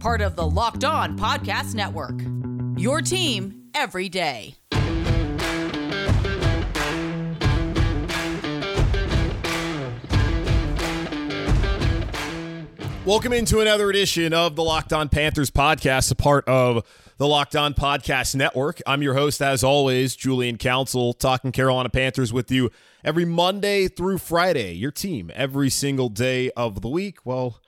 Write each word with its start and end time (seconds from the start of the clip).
Part 0.00 0.20
of 0.20 0.36
the 0.36 0.46
Locked 0.46 0.84
On 0.84 1.18
Podcast 1.18 1.74
Network. 1.74 2.20
Your 2.78 3.00
team 3.00 3.70
every 3.74 4.08
day. 4.08 4.54
Welcome 13.04 13.32
into 13.32 13.60
another 13.60 13.88
edition 13.88 14.32
of 14.32 14.56
the 14.56 14.64
Locked 14.64 14.92
On 14.92 15.08
Panthers 15.08 15.50
podcast, 15.50 16.10
a 16.10 16.16
part 16.16 16.46
of 16.48 16.84
the 17.18 17.26
Locked 17.26 17.54
On 17.56 17.72
Podcast 17.72 18.34
Network. 18.34 18.82
I'm 18.86 19.00
your 19.00 19.14
host, 19.14 19.40
as 19.40 19.62
always, 19.62 20.16
Julian 20.16 20.58
Council, 20.58 21.12
talking 21.12 21.52
Carolina 21.52 21.88
Panthers 21.88 22.32
with 22.32 22.50
you 22.50 22.70
every 23.04 23.24
Monday 23.24 23.88
through 23.88 24.18
Friday. 24.18 24.74
Your 24.74 24.90
team 24.90 25.30
every 25.34 25.70
single 25.70 26.08
day 26.08 26.50
of 26.50 26.82
the 26.82 26.88
week. 26.88 27.18
Well, 27.24 27.60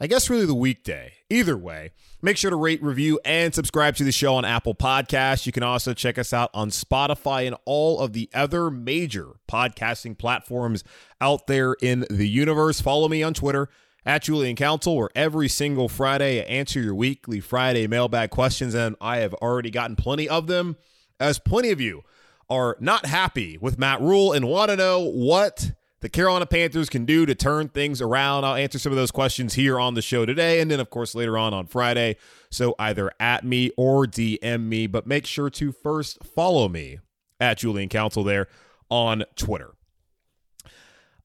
I 0.00 0.08
guess 0.08 0.28
really 0.28 0.44
the 0.44 0.56
weekday. 0.56 1.12
Either 1.30 1.56
way, 1.56 1.92
make 2.20 2.36
sure 2.36 2.50
to 2.50 2.56
rate, 2.56 2.82
review, 2.82 3.20
and 3.24 3.54
subscribe 3.54 3.94
to 3.96 4.04
the 4.04 4.10
show 4.10 4.34
on 4.34 4.44
Apple 4.44 4.74
Podcasts. 4.74 5.46
You 5.46 5.52
can 5.52 5.62
also 5.62 5.94
check 5.94 6.18
us 6.18 6.32
out 6.32 6.50
on 6.52 6.70
Spotify 6.70 7.46
and 7.46 7.54
all 7.64 8.00
of 8.00 8.12
the 8.12 8.28
other 8.34 8.72
major 8.72 9.36
podcasting 9.48 10.18
platforms 10.18 10.82
out 11.20 11.46
there 11.46 11.74
in 11.80 12.06
the 12.10 12.28
universe. 12.28 12.80
Follow 12.80 13.08
me 13.08 13.22
on 13.22 13.34
Twitter 13.34 13.68
at 14.04 14.24
Julian 14.24 14.56
Council, 14.56 14.96
where 14.96 15.10
every 15.14 15.48
single 15.48 15.88
Friday 15.88 16.40
I 16.40 16.44
answer 16.44 16.80
your 16.80 16.96
weekly 16.96 17.38
Friday 17.38 17.86
mailbag 17.86 18.30
questions, 18.30 18.74
and 18.74 18.96
I 19.00 19.18
have 19.18 19.34
already 19.34 19.70
gotten 19.70 19.94
plenty 19.94 20.28
of 20.28 20.48
them, 20.48 20.76
as 21.20 21.38
plenty 21.38 21.70
of 21.70 21.80
you 21.80 22.02
are 22.50 22.76
not 22.80 23.06
happy 23.06 23.58
with 23.58 23.78
Matt 23.78 24.00
Rhule 24.00 24.32
and 24.32 24.48
want 24.48 24.70
to 24.70 24.76
know 24.76 25.08
what 25.08 25.70
the 26.04 26.10
Carolina 26.10 26.44
Panthers 26.44 26.90
can 26.90 27.06
do 27.06 27.24
to 27.24 27.34
turn 27.34 27.68
things 27.68 28.02
around. 28.02 28.44
I'll 28.44 28.56
answer 28.56 28.78
some 28.78 28.92
of 28.92 28.96
those 28.96 29.10
questions 29.10 29.54
here 29.54 29.80
on 29.80 29.94
the 29.94 30.02
show 30.02 30.26
today, 30.26 30.60
and 30.60 30.70
then, 30.70 30.78
of 30.78 30.90
course, 30.90 31.14
later 31.14 31.38
on 31.38 31.54
on 31.54 31.64
Friday. 31.64 32.18
So 32.50 32.74
either 32.78 33.10
at 33.18 33.42
me 33.42 33.70
or 33.78 34.04
DM 34.04 34.64
me, 34.64 34.86
but 34.86 35.06
make 35.06 35.24
sure 35.24 35.48
to 35.48 35.72
first 35.72 36.22
follow 36.22 36.68
me 36.68 36.98
at 37.40 37.56
Julian 37.56 37.88
Council 37.88 38.22
there 38.22 38.48
on 38.90 39.24
Twitter. 39.34 39.70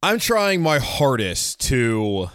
I'm 0.02 0.18
trying 0.18 0.62
my 0.62 0.80
hardest 0.80 1.60
to 1.68 2.30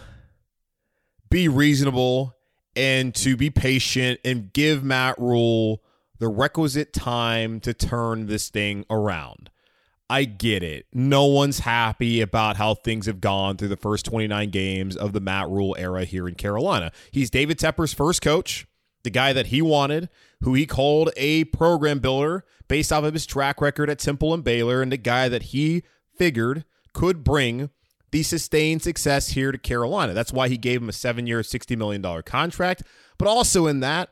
be 1.31 1.47
reasonable 1.47 2.35
and 2.75 3.15
to 3.15 3.35
be 3.35 3.49
patient 3.49 4.19
and 4.23 4.53
give 4.53 4.83
Matt 4.83 5.17
Rhule 5.17 5.81
the 6.19 6.27
requisite 6.27 6.93
time 6.93 7.59
to 7.61 7.73
turn 7.73 8.27
this 8.27 8.49
thing 8.49 8.85
around. 8.87 9.49
I 10.09 10.25
get 10.25 10.61
it. 10.61 10.85
No 10.93 11.25
one's 11.25 11.59
happy 11.59 12.21
about 12.21 12.57
how 12.57 12.75
things 12.75 13.07
have 13.07 13.19
gone 13.19 13.57
through 13.57 13.69
the 13.69 13.77
first 13.77 14.05
29 14.05 14.49
games 14.51 14.95
of 14.95 15.13
the 15.13 15.19
Matt 15.19 15.49
Rhule 15.49 15.75
era 15.79 16.05
here 16.05 16.27
in 16.27 16.35
Carolina. 16.35 16.91
He's 17.11 17.29
David 17.31 17.57
Tepper's 17.57 17.93
first 17.93 18.21
coach, 18.21 18.67
the 19.03 19.09
guy 19.09 19.33
that 19.33 19.47
he 19.47 19.61
wanted, 19.61 20.09
who 20.41 20.53
he 20.53 20.67
called 20.67 21.09
a 21.17 21.45
program 21.45 21.99
builder 21.99 22.45
based 22.67 22.93
off 22.93 23.03
of 23.03 23.13
his 23.13 23.25
track 23.25 23.61
record 23.61 23.89
at 23.89 23.99
Temple 23.99 24.33
and 24.33 24.43
Baylor, 24.43 24.81
and 24.81 24.91
the 24.91 24.97
guy 24.97 25.27
that 25.27 25.43
he 25.43 25.83
figured 26.15 26.65
could 26.93 27.23
bring 27.23 27.69
the 28.11 28.23
sustained 28.23 28.81
success 28.81 29.29
here 29.29 29.51
to 29.51 29.57
Carolina. 29.57 30.13
That's 30.13 30.31
why 30.31 30.47
he 30.47 30.57
gave 30.57 30.81
him 30.81 30.89
a 30.89 30.93
seven 30.93 31.27
year, 31.27 31.41
$60 31.41 31.75
million 31.77 32.01
contract. 32.23 32.83
But 33.17 33.27
also 33.27 33.67
in 33.67 33.79
that, 33.81 34.09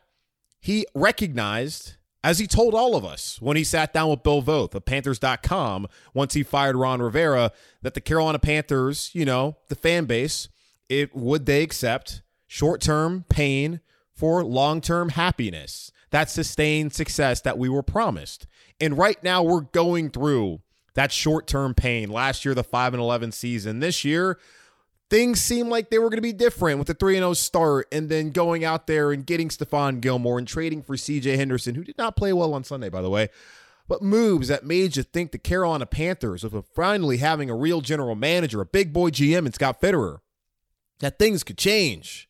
he 0.60 0.86
recognized, 0.96 1.98
as 2.24 2.40
he 2.40 2.48
told 2.48 2.74
all 2.74 2.96
of 2.96 3.04
us 3.04 3.42
when 3.42 3.58
he 3.58 3.64
sat 3.64 3.94
down 3.94 4.10
with 4.10 4.24
Bill 4.24 4.42
Voth 4.42 4.74
of 4.74 4.86
Panthers.com 4.86 5.88
once 6.14 6.34
he 6.34 6.44
fired 6.44 6.76
Ron 6.76 7.02
Rivera, 7.02 7.52
that 7.82 7.94
the 7.94 8.02
Carolina 8.02 8.40
Panthers, 8.40 9.12
you 9.14 9.26
know, 9.26 9.58
the 9.68 9.76
fan 9.76 10.06
base, 10.06 10.48
it 10.88 11.16
would 11.16 11.46
they 11.46 11.62
accept 11.62 12.22
short 12.48 12.82
term 12.82 13.26
pain 13.30 13.82
for 14.14 14.44
long 14.44 14.80
term 14.80 15.10
happiness? 15.10 15.92
That 16.12 16.30
sustained 16.30 16.94
success 16.94 17.42
that 17.42 17.58
we 17.58 17.68
were 17.68 17.84
promised. 17.84 18.48
And 18.80 18.98
right 18.98 19.22
now 19.24 19.44
we're 19.44 19.62
going 19.62 20.10
through 20.10 20.62
that 20.94 21.12
short 21.12 21.48
term 21.48 21.74
pain. 21.74 22.10
Last 22.10 22.46
year, 22.46 22.54
the 22.54 22.64
5 22.64 22.94
and 22.94 23.02
11 23.02 23.32
season. 23.32 23.80
This 23.80 24.06
year, 24.06 24.38
things 25.14 25.40
seemed 25.40 25.70
like 25.70 25.92
they 25.92 26.00
were 26.00 26.10
going 26.10 26.18
to 26.18 26.24
be 26.24 26.34
different 26.34 26.80
with 26.80 26.88
the 26.88 26.94
3 26.96 27.18
0 27.18 27.34
start 27.34 27.88
and 27.92 28.10
then 28.10 28.32
going 28.32 28.66
out 28.66 28.88
there 28.88 29.12
and 29.12 29.28
getting 29.28 29.48
Stephon 29.50 30.02
Gilmore 30.02 30.40
and 30.40 30.48
trading 30.48 30.82
for 30.82 30.96
CJ 30.96 31.36
Henderson, 31.36 31.76
who 31.76 31.84
did 31.84 32.00
not 32.00 32.16
play 32.16 32.34
well 32.34 32.56
on 32.56 32.64
Sunday, 32.64 32.90
by 32.90 33.04
the 33.04 33.12
way. 33.12 33.30
But 33.88 34.02
moves 34.02 34.48
that 34.48 34.66
made 34.66 34.98
you 34.98 35.04
think 35.04 35.32
the 35.32 35.38
Carolina 35.38 35.86
Panthers, 35.86 36.44
with 36.44 36.66
finally 36.74 37.18
having 37.18 37.52
a 37.52 37.56
real 37.56 37.82
general 37.82 38.16
manager, 38.16 38.60
a 38.60 38.66
big 38.66 38.92
boy 38.92 39.12
GM, 39.12 39.46
and 39.46 39.54
Scott 39.54 39.80
Fitterer, 39.80 40.18
that 40.98 41.20
things 41.20 41.44
could 41.44 41.60
change. 41.60 42.28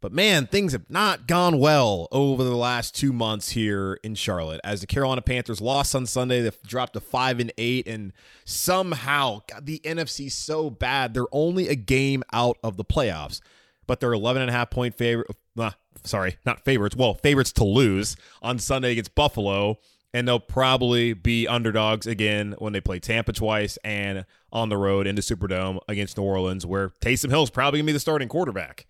But 0.00 0.12
man, 0.12 0.46
things 0.46 0.72
have 0.72 0.88
not 0.88 1.26
gone 1.26 1.58
well 1.58 2.08
over 2.10 2.42
the 2.42 2.56
last 2.56 2.94
two 2.94 3.12
months 3.12 3.50
here 3.50 3.98
in 4.02 4.14
Charlotte. 4.14 4.60
As 4.64 4.80
the 4.80 4.86
Carolina 4.86 5.20
Panthers 5.20 5.60
lost 5.60 5.94
on 5.94 6.06
Sunday, 6.06 6.40
they 6.40 6.50
dropped 6.66 6.94
to 6.94 7.00
five 7.00 7.38
and 7.38 7.52
eight, 7.58 7.86
and 7.86 8.12
somehow 8.46 9.40
God, 9.46 9.66
the 9.66 9.80
NFC 9.84 10.32
so 10.32 10.70
bad. 10.70 11.12
They're 11.12 11.24
only 11.32 11.68
a 11.68 11.74
game 11.74 12.22
out 12.32 12.56
of 12.62 12.78
the 12.78 12.84
playoffs, 12.84 13.40
but 13.86 14.00
they're 14.00 14.14
11 14.14 14.40
and 14.40 14.50
a 14.50 14.54
half 14.54 14.70
point 14.70 14.96
favorite. 14.96 15.28
Uh, 15.58 15.72
sorry, 16.04 16.38
not 16.46 16.64
favorites. 16.64 16.96
Well, 16.96 17.12
favorites 17.12 17.52
to 17.52 17.64
lose 17.64 18.16
on 18.40 18.58
Sunday 18.58 18.92
against 18.92 19.14
Buffalo, 19.14 19.80
and 20.14 20.26
they'll 20.26 20.40
probably 20.40 21.12
be 21.12 21.46
underdogs 21.46 22.06
again 22.06 22.54
when 22.58 22.72
they 22.72 22.80
play 22.80 23.00
Tampa 23.00 23.34
twice 23.34 23.76
and 23.84 24.24
on 24.50 24.70
the 24.70 24.78
road 24.78 25.06
into 25.06 25.20
Superdome 25.20 25.78
against 25.88 26.16
New 26.16 26.24
Orleans, 26.24 26.64
where 26.64 26.88
Taysom 27.02 27.28
Hill's 27.28 27.50
probably 27.50 27.80
gonna 27.80 27.88
be 27.88 27.92
the 27.92 28.00
starting 28.00 28.28
quarterback. 28.28 28.86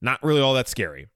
Not 0.00 0.22
really 0.22 0.40
all 0.40 0.54
that 0.54 0.68
scary. 0.68 1.08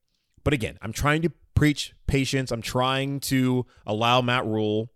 But 0.45 0.55
again, 0.55 0.79
I'm 0.83 0.93
trying 0.93 1.23
to 1.23 1.33
preach 1.55 1.95
patience. 2.07 2.51
I'm 2.51 2.63
trying 2.63 3.21
to 3.21 3.67
allow 3.87 4.21
Matt 4.21 4.45
Rhule 4.45 4.91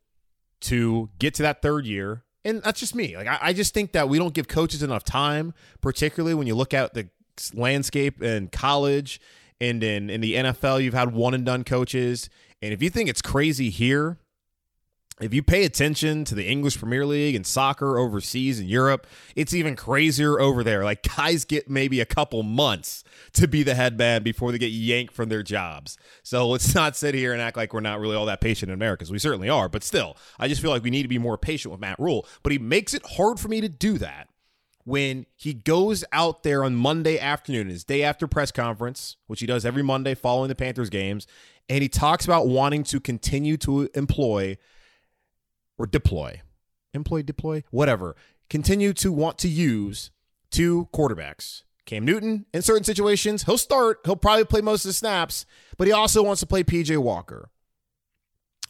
to 0.63 1.11
get 1.19 1.35
to 1.35 1.43
that 1.43 1.63
third 1.63 1.87
year. 1.87 2.25
And 2.45 2.63
that's 2.63 2.81
just 2.81 2.95
me. 2.95 3.17
Like 3.17 3.27
I, 3.27 3.39
I 3.41 3.53
just 3.53 3.75
think 3.75 3.93
that 3.93 4.09
we 4.09 4.19
don't 4.19 4.35
give 4.35 4.49
coaches 4.49 4.83
enough 4.83 5.05
time, 5.05 5.55
particularly 5.81 6.35
when 6.35 6.47
you 6.47 6.55
look 6.55 6.75
at 6.75 6.95
the 6.95 7.09
landscape 7.55 8.23
in 8.23 8.49
college 8.49 9.21
and 9.61 9.83
in, 9.83 10.11
in 10.11 10.21
the 10.21 10.35
NFL, 10.35 10.83
you've 10.83 10.95
had 10.95 11.13
one 11.13 11.35
and 11.35 11.45
done 11.45 11.65
coaches. 11.65 12.29
And 12.63 12.73
if 12.73 12.83
you 12.83 12.91
think 12.91 13.09
it's 13.09 13.23
crazy 13.23 13.71
here, 13.71 14.19
if 15.21 15.33
you 15.33 15.43
pay 15.43 15.65
attention 15.65 16.25
to 16.27 16.35
the 16.35 16.47
English 16.47 16.79
Premier 16.79 17.07
League 17.07 17.35
and 17.35 17.47
soccer 17.47 17.99
overseas 17.99 18.61
in 18.61 18.67
Europe, 18.67 19.07
it's 19.35 19.55
even 19.55 19.75
crazier 19.75 20.39
over 20.39 20.63
there. 20.63 20.85
Like 20.85 21.03
guys 21.17 21.45
get 21.45 21.71
maybe 21.71 22.01
a 22.01 22.05
couple 22.05 22.43
months 22.43 23.03
to 23.33 23.49
be 23.49 23.63
the 23.63 23.75
head 23.75 23.97
man 23.97 24.23
before 24.23 24.53
they 24.53 24.59
get 24.59 24.73
yanked 24.73 25.15
from 25.15 25.31
their 25.31 25.43
jobs. 25.43 25.97
So 26.23 26.49
let's 26.49 26.75
not 26.75 26.97
sit 26.97 27.15
here 27.15 27.33
and 27.33 27.41
act 27.41 27.57
like 27.57 27.73
we're 27.73 27.81
not 27.81 27.99
really 27.99 28.17
all 28.17 28.27
that 28.27 28.41
patient 28.41 28.71
in 28.71 28.75
America, 28.75 29.01
because 29.01 29.13
we 29.13 29.19
certainly 29.19 29.49
are. 29.49 29.69
But 29.69 29.85
still, 29.85 30.17
I 30.39 30.49
just 30.49 30.61
feel 30.61 30.71
like 30.71 30.83
we 30.83 30.91
need 30.91 31.03
to 31.03 31.09
be 31.09 31.19
more 31.19 31.39
patient 31.39 31.73
with 31.73 31.81
Matt 31.81 31.99
Rhule. 31.99 32.27
But 32.43 32.53
he 32.53 32.59
makes 32.59 32.93
it 32.93 33.03
hard 33.17 33.41
for 33.41 33.49
me 33.49 33.61
to 33.63 33.69
do 33.69 33.97
that 33.99 34.29
when 34.85 35.27
he 35.35 35.53
goes 35.53 36.05
out 36.13 36.45
there 36.45 36.63
on 36.63 36.77
Monday 36.77 37.19
afternoon, 37.19 37.69
his 37.69 37.83
day 37.83 38.05
after 38.05 38.29
press 38.29 38.53
conference, 38.53 39.17
which 39.27 39.41
he 39.41 39.47
does 39.47 39.65
every 39.65 39.83
Monday 39.83 40.15
following 40.15 40.49
the 40.49 40.55
Panthers 40.55 40.91
games, 40.91 41.27
and 41.69 41.83
he 41.83 41.89
talks 41.89 42.25
about 42.25 42.47
wanting 42.47 42.85
to 42.85 43.01
continue 43.01 43.57
to 43.57 43.89
employ 43.95 44.57
or 45.79 45.87
deploy, 45.87 46.43
employ, 46.95 47.23
deploy, 47.23 47.63
whatever, 47.71 48.17
continue 48.49 48.93
to 48.95 49.13
want 49.13 49.39
to 49.39 49.49
use 49.49 50.11
two 50.51 50.89
quarterbacks. 50.93 51.63
Cam 51.85 52.05
Newton, 52.05 52.47
in 52.53 52.63
certain 52.63 52.85
situations, 52.85 53.45
he'll 53.45 53.59
start, 53.59 54.01
he'll 54.05 54.17
probably 54.17 54.45
play 54.45 54.61
most 54.61 54.85
of 54.85 54.89
the 54.89 54.93
snaps, 54.95 55.47
but 55.79 55.87
he 55.87 55.93
also 55.93 56.23
wants 56.23 56.41
to 56.41 56.47
play 56.47 56.65
PJ 56.65 56.97
Walker. 56.99 57.51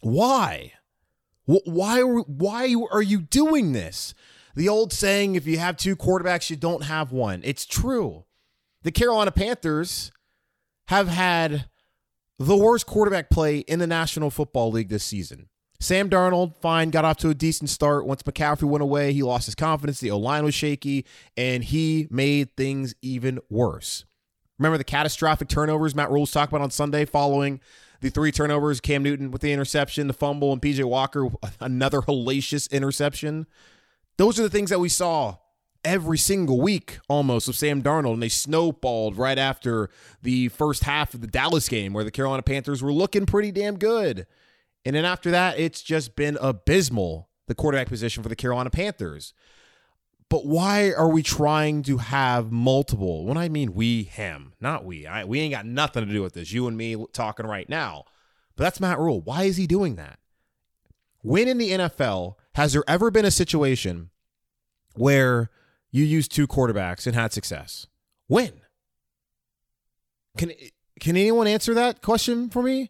Why? 0.01 0.73
Why, 1.45 2.01
why 2.01 2.75
are 2.91 3.01
you 3.01 3.21
doing 3.21 3.71
this? 3.71 4.13
The 4.55 4.69
old 4.69 4.91
saying, 4.91 5.35
if 5.35 5.47
you 5.47 5.57
have 5.59 5.77
two 5.77 5.95
quarterbacks, 5.95 6.49
you 6.49 6.55
don't 6.55 6.83
have 6.83 7.11
one. 7.11 7.41
It's 7.43 7.65
true. 7.65 8.25
The 8.83 8.91
Carolina 8.91 9.31
Panthers 9.31 10.11
have 10.87 11.07
had 11.07 11.69
the 12.37 12.57
worst 12.57 12.85
quarterback 12.85 13.29
play 13.29 13.59
in 13.59 13.79
the 13.79 13.87
National 13.87 14.29
Football 14.29 14.71
League 14.71 14.89
this 14.89 15.03
season. 15.03 15.49
Sam 15.79 16.09
Darnold, 16.09 16.55
fine, 16.55 16.89
got 16.89 17.05
off 17.05 17.17
to 17.17 17.29
a 17.29 17.35
decent 17.35 17.69
start. 17.69 18.07
Once 18.07 18.23
McCaffrey 18.23 18.63
went 18.63 18.81
away, 18.81 19.13
he 19.13 19.21
lost 19.21 19.45
his 19.45 19.55
confidence. 19.55 19.99
The 19.99 20.11
O 20.11 20.17
line 20.17 20.43
was 20.43 20.55
shaky, 20.55 21.05
and 21.35 21.63
he 21.63 22.07
made 22.09 22.55
things 22.57 22.95
even 23.01 23.39
worse. 23.49 24.05
Remember 24.57 24.77
the 24.77 24.83
catastrophic 24.83 25.47
turnovers 25.47 25.93
Matt 25.93 26.09
Rhule's 26.09 26.31
talked 26.31 26.51
about 26.51 26.63
on 26.63 26.71
Sunday 26.71 27.05
following 27.05 27.59
the 28.01 28.09
three 28.09 28.31
turnovers, 28.31 28.79
Cam 28.79 29.03
Newton 29.03 29.29
with 29.29 29.41
the 29.41 29.51
interception, 29.51 30.07
the 30.07 30.13
fumble, 30.13 30.51
and 30.51 30.61
PJ 30.61 30.83
Walker, 30.83 31.27
another 31.59 32.01
hellacious 32.01 32.69
interception. 32.71 33.45
Those 34.17 34.39
are 34.39 34.43
the 34.43 34.49
things 34.49 34.71
that 34.71 34.79
we 34.79 34.89
saw 34.89 35.37
every 35.83 36.17
single 36.17 36.59
week 36.59 36.99
almost 37.07 37.47
of 37.47 37.55
Sam 37.55 37.83
Darnold, 37.83 38.13
and 38.13 38.23
they 38.23 38.29
snowballed 38.29 39.15
right 39.15 39.37
after 39.37 39.89
the 40.23 40.49
first 40.49 40.83
half 40.83 41.13
of 41.13 41.21
the 41.21 41.27
Dallas 41.27 41.69
game 41.69 41.93
where 41.93 42.03
the 42.03 42.11
Carolina 42.11 42.41
Panthers 42.41 42.81
were 42.81 42.93
looking 42.93 43.27
pretty 43.27 43.51
damn 43.51 43.77
good. 43.77 44.25
And 44.87 44.95
then 44.95 45.03
after 45.03 45.31
that, 45.31 45.59
it's 45.59 45.81
just 45.81 46.15
been 46.15 46.37
abysmal, 46.39 47.27
the 47.47 47.53
quarterback 47.53 47.89
position 47.89 48.23
for 48.23 48.29
the 48.29 48.37
Carolina 48.37 48.69
Panthers. 48.69 49.33
But 50.29 50.45
why 50.45 50.93
are 50.93 51.09
we 51.09 51.21
trying 51.23 51.83
to 51.83 51.97
have 51.97 52.53
multiple? 52.53 53.25
When 53.25 53.35
I 53.35 53.49
mean 53.49 53.73
we, 53.73 54.03
him, 54.03 54.53
not 54.61 54.85
we. 54.85 55.05
I, 55.05 55.25
we 55.25 55.41
ain't 55.41 55.53
got 55.53 55.65
nothing 55.65 56.07
to 56.07 56.13
do 56.13 56.21
with 56.21 56.35
this. 56.35 56.53
You 56.53 56.67
and 56.67 56.77
me 56.77 56.95
talking 57.11 57.45
right 57.45 57.67
now. 57.67 58.05
But 58.55 58.63
that's 58.63 58.79
Matt 58.79 58.97
Rhule. 58.97 59.19
Why 59.19 59.43
is 59.43 59.57
he 59.57 59.67
doing 59.67 59.97
that? 59.97 60.19
When 61.21 61.49
in 61.49 61.57
the 61.57 61.71
NFL 61.71 62.35
has 62.55 62.71
there 62.71 62.85
ever 62.87 63.11
been 63.11 63.25
a 63.25 63.31
situation 63.31 64.09
where 64.95 65.49
you 65.91 66.05
used 66.05 66.31
two 66.31 66.47
quarterbacks 66.47 67.05
and 67.05 67.13
had 67.13 67.33
success? 67.33 67.87
When? 68.27 68.53
Can 70.37 70.53
can 71.01 71.17
anyone 71.17 71.47
answer 71.47 71.73
that 71.73 72.01
question 72.01 72.49
for 72.49 72.63
me? 72.63 72.89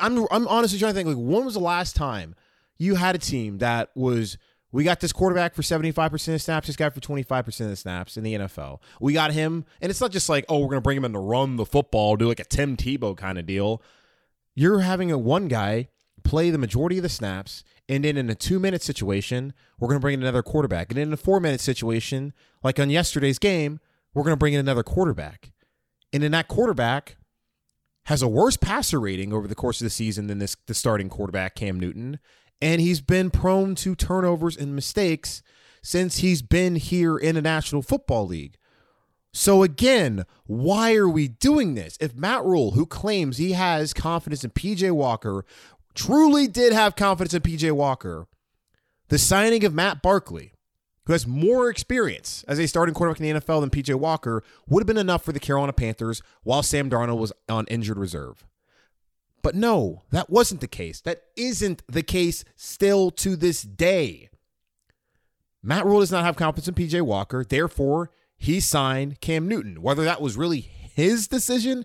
I'm 0.00 0.26
I'm 0.30 0.48
honestly 0.48 0.78
trying 0.78 0.92
to 0.92 0.94
think 0.94 1.08
like 1.08 1.16
when 1.16 1.44
was 1.44 1.54
the 1.54 1.60
last 1.60 1.96
time 1.96 2.34
you 2.78 2.94
had 2.94 3.14
a 3.14 3.18
team 3.18 3.58
that 3.58 3.90
was 3.94 4.38
we 4.72 4.84
got 4.84 5.00
this 5.00 5.12
quarterback 5.12 5.54
for 5.54 5.62
75% 5.62 6.34
of 6.34 6.40
snaps, 6.40 6.68
this 6.68 6.76
guy 6.76 6.88
for 6.90 7.00
25% 7.00 7.60
of 7.60 7.68
the 7.68 7.76
snaps 7.76 8.16
in 8.16 8.22
the 8.22 8.34
NFL. 8.34 8.78
We 9.00 9.12
got 9.12 9.32
him, 9.32 9.64
and 9.80 9.90
it's 9.90 10.00
not 10.00 10.12
just 10.12 10.28
like, 10.28 10.44
oh, 10.48 10.60
we're 10.60 10.68
going 10.68 10.76
to 10.76 10.80
bring 10.80 10.96
him 10.96 11.04
in 11.04 11.12
to 11.12 11.18
run 11.18 11.56
the 11.56 11.66
football, 11.66 12.16
do 12.16 12.28
like 12.28 12.38
a 12.38 12.44
Tim 12.44 12.76
Tebow 12.76 13.16
kind 13.16 13.36
of 13.36 13.46
deal. 13.46 13.82
You're 14.54 14.80
having 14.80 15.10
a 15.10 15.18
one 15.18 15.48
guy 15.48 15.88
play 16.22 16.50
the 16.50 16.58
majority 16.58 16.98
of 16.98 17.02
the 17.02 17.08
snaps, 17.08 17.64
and 17.88 18.04
then 18.04 18.16
in 18.16 18.30
a 18.30 18.34
two 18.34 18.60
minute 18.60 18.82
situation, 18.82 19.52
we're 19.78 19.88
going 19.88 19.98
to 19.98 20.02
bring 20.02 20.14
in 20.14 20.22
another 20.22 20.42
quarterback. 20.42 20.90
And 20.90 20.98
in 20.98 21.12
a 21.12 21.16
four 21.16 21.40
minute 21.40 21.60
situation, 21.60 22.32
like 22.62 22.78
on 22.78 22.90
yesterday's 22.90 23.38
game, 23.38 23.80
we're 24.14 24.22
going 24.22 24.34
to 24.34 24.38
bring 24.38 24.54
in 24.54 24.60
another 24.60 24.84
quarterback. 24.84 25.50
And 26.12 26.22
in 26.22 26.32
that 26.32 26.46
quarterback 26.48 27.16
has 28.06 28.22
a 28.22 28.28
worse 28.28 28.56
passer 28.56 29.00
rating 29.00 29.32
over 29.32 29.46
the 29.46 29.54
course 29.54 29.80
of 29.80 29.84
the 29.84 29.90
season 29.90 30.26
than 30.26 30.38
this 30.38 30.56
the 30.66 30.74
starting 30.74 31.08
quarterback, 31.08 31.54
Cam 31.54 31.78
Newton 31.78 32.18
and 32.60 32.80
he's 32.80 33.00
been 33.00 33.30
prone 33.30 33.74
to 33.74 33.94
turnovers 33.94 34.56
and 34.56 34.74
mistakes 34.74 35.42
since 35.82 36.18
he's 36.18 36.42
been 36.42 36.76
here 36.76 37.16
in 37.16 37.36
the 37.36 37.42
National 37.42 37.82
Football 37.82 38.26
League. 38.26 38.56
So 39.32 39.62
again, 39.62 40.24
why 40.44 40.94
are 40.94 41.08
we 41.08 41.28
doing 41.28 41.74
this? 41.74 41.96
If 42.00 42.14
Matt 42.14 42.44
Rhule, 42.44 42.72
who 42.72 42.84
claims 42.84 43.38
he 43.38 43.52
has 43.52 43.94
confidence 43.94 44.44
in 44.44 44.50
PJ 44.50 44.90
Walker, 44.90 45.44
truly 45.94 46.48
did 46.48 46.72
have 46.72 46.96
confidence 46.96 47.32
in 47.32 47.42
PJ 47.42 47.70
Walker, 47.72 48.26
the 49.08 49.18
signing 49.18 49.64
of 49.64 49.72
Matt 49.72 50.02
Barkley, 50.02 50.52
who 51.10 51.14
has 51.14 51.26
more 51.26 51.68
experience 51.68 52.44
as 52.46 52.60
a 52.60 52.68
starting 52.68 52.94
quarterback 52.94 53.20
in 53.20 53.34
the 53.34 53.40
NFL 53.40 53.62
than 53.62 53.70
PJ 53.70 53.92
Walker, 53.96 54.44
would 54.68 54.80
have 54.80 54.86
been 54.86 54.96
enough 54.96 55.24
for 55.24 55.32
the 55.32 55.40
Carolina 55.40 55.72
Panthers 55.72 56.22
while 56.44 56.62
Sam 56.62 56.88
Darnold 56.88 57.18
was 57.18 57.32
on 57.48 57.66
injured 57.66 57.98
reserve. 57.98 58.46
But 59.42 59.56
no, 59.56 60.02
that 60.12 60.30
wasn't 60.30 60.60
the 60.60 60.68
case. 60.68 61.00
That 61.00 61.24
isn't 61.36 61.82
the 61.88 62.04
case 62.04 62.44
still 62.54 63.10
to 63.10 63.34
this 63.34 63.62
day. 63.62 64.28
Matt 65.64 65.84
Rhule 65.84 65.98
does 65.98 66.12
not 66.12 66.24
have 66.24 66.36
confidence 66.36 66.68
in 66.68 66.74
PJ 66.74 67.02
Walker. 67.02 67.44
Therefore, 67.44 68.12
he 68.36 68.60
signed 68.60 69.20
Cam 69.20 69.48
Newton. 69.48 69.82
Whether 69.82 70.04
that 70.04 70.20
was 70.20 70.36
really 70.36 70.60
his 70.60 71.26
decision 71.26 71.84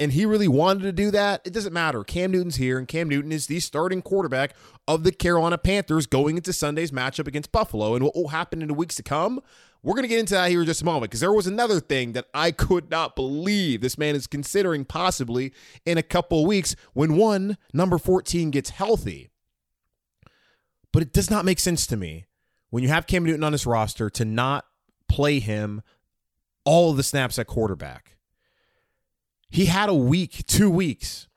and 0.00 0.12
he 0.12 0.24
really 0.24 0.48
wanted 0.48 0.82
to 0.84 0.92
do 0.92 1.10
that, 1.10 1.42
it 1.44 1.52
doesn't 1.52 1.74
matter. 1.74 2.02
Cam 2.02 2.30
Newton's 2.30 2.56
here, 2.56 2.78
and 2.78 2.88
Cam 2.88 3.06
Newton 3.06 3.30
is 3.30 3.46
the 3.46 3.60
starting 3.60 4.00
quarterback 4.00 4.54
of 4.88 5.04
the 5.04 5.12
Carolina 5.12 5.58
Panthers 5.58 6.06
going 6.06 6.38
into 6.38 6.54
Sunday's 6.54 6.90
matchup 6.90 7.28
against 7.28 7.52
Buffalo. 7.52 7.94
And 7.94 8.02
what 8.02 8.16
will 8.16 8.28
happen 8.28 8.62
in 8.62 8.68
the 8.68 8.74
weeks 8.74 8.94
to 8.94 9.02
come? 9.02 9.40
We're 9.82 9.92
going 9.92 10.04
to 10.04 10.08
get 10.08 10.18
into 10.18 10.34
that 10.34 10.50
here 10.50 10.60
in 10.60 10.66
just 10.66 10.80
a 10.80 10.86
moment 10.86 11.10
because 11.10 11.20
there 11.20 11.32
was 11.32 11.46
another 11.46 11.80
thing 11.80 12.12
that 12.12 12.26
I 12.32 12.50
could 12.50 12.90
not 12.90 13.14
believe 13.14 13.82
this 13.82 13.98
man 13.98 14.16
is 14.16 14.26
considering 14.26 14.86
possibly 14.86 15.52
in 15.84 15.98
a 15.98 16.02
couple 16.02 16.40
of 16.40 16.46
weeks 16.46 16.74
when 16.94 17.16
one, 17.16 17.58
number 17.74 17.98
14, 17.98 18.50
gets 18.50 18.70
healthy. 18.70 19.28
But 20.92 21.02
it 21.02 21.12
does 21.12 21.30
not 21.30 21.44
make 21.44 21.60
sense 21.60 21.86
to 21.88 21.96
me 21.96 22.24
when 22.70 22.82
you 22.82 22.88
have 22.88 23.06
Cam 23.06 23.24
Newton 23.24 23.44
on 23.44 23.52
this 23.52 23.66
roster 23.66 24.08
to 24.10 24.24
not 24.24 24.64
play 25.08 25.40
him 25.40 25.82
all 26.64 26.90
of 26.90 26.96
the 26.96 27.02
snaps 27.02 27.38
at 27.38 27.46
quarterback. 27.46 28.16
He 29.50 29.66
had 29.66 29.88
a 29.88 29.94
week, 29.94 30.46
two 30.46 30.70
weeks 30.70 31.28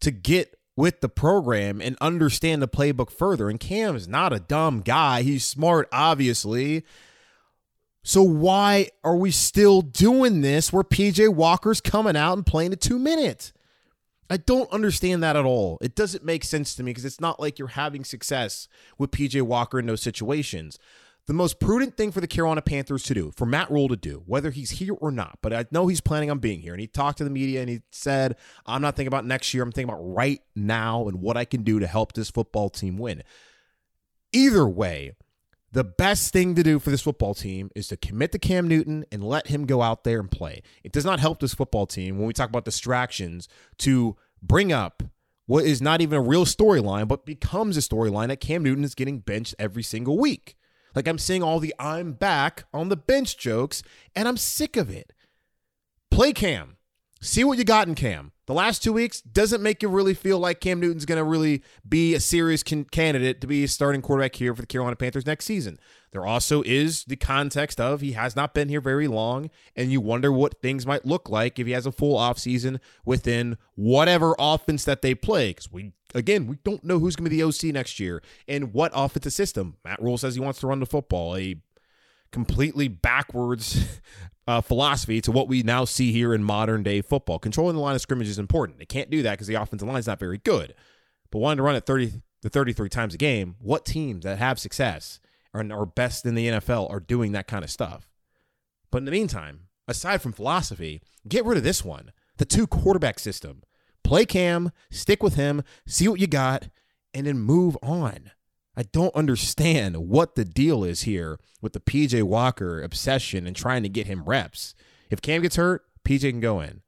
to 0.00 0.10
get 0.10 0.56
with 0.76 1.00
the 1.00 1.08
program 1.08 1.80
and 1.80 1.96
understand 2.00 2.62
the 2.62 2.68
playbook 2.68 3.10
further. 3.10 3.50
And 3.50 3.58
Cam 3.58 3.96
is 3.96 4.06
not 4.06 4.32
a 4.32 4.40
dumb 4.40 4.80
guy. 4.80 5.22
He's 5.22 5.44
smart, 5.44 5.88
obviously. 5.92 6.84
So 8.04 8.22
why 8.22 8.90
are 9.04 9.16
we 9.16 9.30
still 9.30 9.82
doing 9.82 10.40
this 10.40 10.72
where 10.72 10.84
PJ 10.84 11.34
Walker's 11.34 11.80
coming 11.80 12.16
out 12.16 12.36
and 12.36 12.46
playing 12.46 12.72
a 12.72 12.76
two 12.76 12.98
minute? 12.98 13.52
I 14.30 14.36
don't 14.36 14.70
understand 14.72 15.22
that 15.22 15.36
at 15.36 15.44
all. 15.44 15.78
It 15.80 15.94
doesn't 15.94 16.24
make 16.24 16.44
sense 16.44 16.74
to 16.76 16.82
me 16.82 16.90
because 16.90 17.04
it's 17.04 17.20
not 17.20 17.40
like 17.40 17.58
you're 17.58 17.68
having 17.68 18.04
success 18.04 18.68
with 18.98 19.10
PJ 19.10 19.42
Walker 19.42 19.78
in 19.78 19.86
those 19.86 20.02
situations. 20.02 20.78
The 21.28 21.34
most 21.34 21.60
prudent 21.60 21.98
thing 21.98 22.10
for 22.10 22.22
the 22.22 22.26
Carolina 22.26 22.62
Panthers 22.62 23.02
to 23.02 23.14
do, 23.14 23.32
for 23.36 23.44
Matt 23.44 23.70
Rhule 23.70 23.88
to 23.88 23.96
do, 23.96 24.22
whether 24.24 24.50
he's 24.50 24.70
here 24.70 24.94
or 24.94 25.10
not, 25.10 25.38
but 25.42 25.52
I 25.52 25.66
know 25.70 25.86
he's 25.86 26.00
planning 26.00 26.30
on 26.30 26.38
being 26.38 26.60
here. 26.60 26.72
And 26.72 26.80
he 26.80 26.86
talked 26.86 27.18
to 27.18 27.24
the 27.24 27.28
media 27.28 27.60
and 27.60 27.68
he 27.68 27.82
said, 27.90 28.36
I'm 28.64 28.80
not 28.80 28.96
thinking 28.96 29.08
about 29.08 29.26
next 29.26 29.52
year. 29.52 29.62
I'm 29.62 29.70
thinking 29.70 29.92
about 29.92 30.00
right 30.02 30.40
now 30.56 31.06
and 31.06 31.20
what 31.20 31.36
I 31.36 31.44
can 31.44 31.64
do 31.64 31.80
to 31.80 31.86
help 31.86 32.14
this 32.14 32.30
football 32.30 32.70
team 32.70 32.96
win. 32.96 33.22
Either 34.32 34.66
way, 34.66 35.12
the 35.70 35.84
best 35.84 36.32
thing 36.32 36.54
to 36.54 36.62
do 36.62 36.78
for 36.78 36.88
this 36.88 37.02
football 37.02 37.34
team 37.34 37.70
is 37.76 37.88
to 37.88 37.98
commit 37.98 38.32
to 38.32 38.38
Cam 38.38 38.66
Newton 38.66 39.04
and 39.12 39.22
let 39.22 39.48
him 39.48 39.66
go 39.66 39.82
out 39.82 40.04
there 40.04 40.20
and 40.20 40.30
play. 40.30 40.62
It 40.82 40.92
does 40.92 41.04
not 41.04 41.20
help 41.20 41.40
this 41.40 41.52
football 41.52 41.84
team 41.84 42.16
when 42.16 42.26
we 42.26 42.32
talk 42.32 42.48
about 42.48 42.64
distractions 42.64 43.50
to 43.78 44.16
bring 44.42 44.72
up 44.72 45.02
what 45.44 45.66
is 45.66 45.82
not 45.82 46.00
even 46.00 46.16
a 46.16 46.22
real 46.22 46.46
storyline, 46.46 47.06
but 47.06 47.26
becomes 47.26 47.76
a 47.76 47.80
storyline 47.80 48.28
that 48.28 48.40
Cam 48.40 48.62
Newton 48.62 48.84
is 48.84 48.94
getting 48.94 49.18
benched 49.18 49.54
every 49.58 49.82
single 49.82 50.18
week. 50.18 50.54
Like 50.98 51.06
I'm 51.06 51.18
seeing 51.18 51.44
all 51.44 51.60
the 51.60 51.72
I'm 51.78 52.10
back 52.10 52.64
on 52.74 52.88
the 52.88 52.96
bench 52.96 53.38
jokes, 53.38 53.84
and 54.16 54.26
I'm 54.26 54.36
sick 54.36 54.76
of 54.76 54.90
it. 54.90 55.12
Play 56.10 56.32
Cam. 56.32 56.76
See 57.20 57.44
what 57.44 57.56
you 57.56 57.62
got 57.62 57.86
in 57.86 57.94
Cam. 57.94 58.32
The 58.48 58.52
last 58.52 58.82
two 58.82 58.92
weeks 58.92 59.20
doesn't 59.20 59.62
make 59.62 59.80
you 59.80 59.88
really 59.88 60.12
feel 60.12 60.40
like 60.40 60.58
Cam 60.58 60.80
Newton's 60.80 61.04
going 61.04 61.18
to 61.18 61.22
really 61.22 61.62
be 61.88 62.16
a 62.16 62.20
serious 62.20 62.64
can- 62.64 62.86
candidate 62.86 63.40
to 63.42 63.46
be 63.46 63.62
a 63.62 63.68
starting 63.68 64.02
quarterback 64.02 64.34
here 64.34 64.52
for 64.56 64.62
the 64.62 64.66
Carolina 64.66 64.96
Panthers 64.96 65.24
next 65.24 65.44
season. 65.44 65.78
There 66.10 66.26
also 66.26 66.62
is 66.62 67.04
the 67.04 67.14
context 67.14 67.80
of 67.80 68.00
he 68.00 68.12
has 68.12 68.34
not 68.34 68.52
been 68.52 68.68
here 68.68 68.80
very 68.80 69.06
long, 69.06 69.50
and 69.76 69.92
you 69.92 70.00
wonder 70.00 70.32
what 70.32 70.60
things 70.60 70.84
might 70.84 71.06
look 71.06 71.28
like 71.28 71.60
if 71.60 71.68
he 71.68 71.74
has 71.74 71.86
a 71.86 71.92
full 71.92 72.18
offseason 72.18 72.80
within 73.04 73.56
whatever 73.76 74.34
offense 74.36 74.82
that 74.84 75.02
they 75.02 75.14
play. 75.14 75.50
Because 75.50 75.70
we, 75.70 75.92
again, 76.14 76.46
we 76.46 76.56
don't 76.64 76.84
know 76.84 76.98
who's 76.98 77.16
going 77.16 77.24
to 77.24 77.30
be 77.30 77.40
the 77.40 77.46
OC 77.46 77.74
next 77.74 78.00
year 78.00 78.22
and 78.46 78.72
what 78.72 78.92
offensive 78.94 79.32
system. 79.32 79.76
Matt 79.84 80.00
Rhule 80.02 80.18
says 80.18 80.34
he 80.34 80.40
wants 80.40 80.60
to 80.60 80.66
run 80.66 80.80
the 80.80 80.86
football, 80.86 81.36
a 81.36 81.56
completely 82.32 82.88
backwards 82.88 84.00
uh, 84.46 84.60
philosophy 84.60 85.20
to 85.20 85.32
what 85.32 85.48
we 85.48 85.62
now 85.62 85.84
see 85.84 86.12
here 86.12 86.34
in 86.34 86.42
modern 86.42 86.82
day 86.82 87.00
football. 87.00 87.38
Controlling 87.38 87.76
the 87.76 87.82
line 87.82 87.94
of 87.94 88.00
scrimmage 88.00 88.28
is 88.28 88.38
important. 88.38 88.78
They 88.78 88.86
can't 88.86 89.10
do 89.10 89.22
that 89.22 89.32
because 89.32 89.46
the 89.46 89.54
offensive 89.54 89.88
line 89.88 89.98
is 89.98 90.06
not 90.06 90.18
very 90.18 90.38
good. 90.38 90.74
But 91.30 91.38
wanting 91.40 91.58
to 91.58 91.62
run 91.62 91.76
it 91.76 91.86
30 91.86 92.22
to 92.42 92.48
33 92.48 92.88
times 92.88 93.14
a 93.14 93.18
game, 93.18 93.56
what 93.58 93.84
teams 93.84 94.24
that 94.24 94.38
have 94.38 94.58
success 94.58 95.20
and 95.52 95.72
are 95.72 95.86
best 95.86 96.24
in 96.24 96.34
the 96.34 96.48
NFL 96.48 96.90
are 96.90 97.00
doing 97.00 97.32
that 97.32 97.46
kind 97.46 97.64
of 97.64 97.70
stuff? 97.70 98.08
But 98.90 98.98
in 98.98 99.04
the 99.04 99.10
meantime, 99.10 99.68
aside 99.86 100.22
from 100.22 100.32
philosophy, 100.32 101.02
get 101.26 101.44
rid 101.44 101.58
of 101.58 101.64
this 101.64 101.84
one 101.84 102.12
the 102.38 102.44
two 102.44 102.66
quarterback 102.66 103.18
system. 103.18 103.62
Play 104.08 104.24
Cam, 104.24 104.72
stick 104.90 105.22
with 105.22 105.34
him, 105.34 105.62
see 105.86 106.08
what 106.08 106.18
you 106.18 106.26
got, 106.26 106.70
and 107.12 107.26
then 107.26 107.38
move 107.38 107.76
on. 107.82 108.30
I 108.74 108.84
don't 108.84 109.14
understand 109.14 110.08
what 110.08 110.34
the 110.34 110.46
deal 110.46 110.82
is 110.82 111.02
here 111.02 111.38
with 111.60 111.74
the 111.74 111.80
PJ 111.80 112.22
Walker 112.22 112.82
obsession 112.82 113.46
and 113.46 113.54
trying 113.54 113.82
to 113.82 113.88
get 113.90 114.06
him 114.06 114.24
reps. 114.24 114.74
If 115.10 115.20
Cam 115.20 115.42
gets 115.42 115.56
hurt, 115.56 115.84
PJ 116.06 116.22
can 116.22 116.40
go 116.40 116.58
in. 116.58 116.80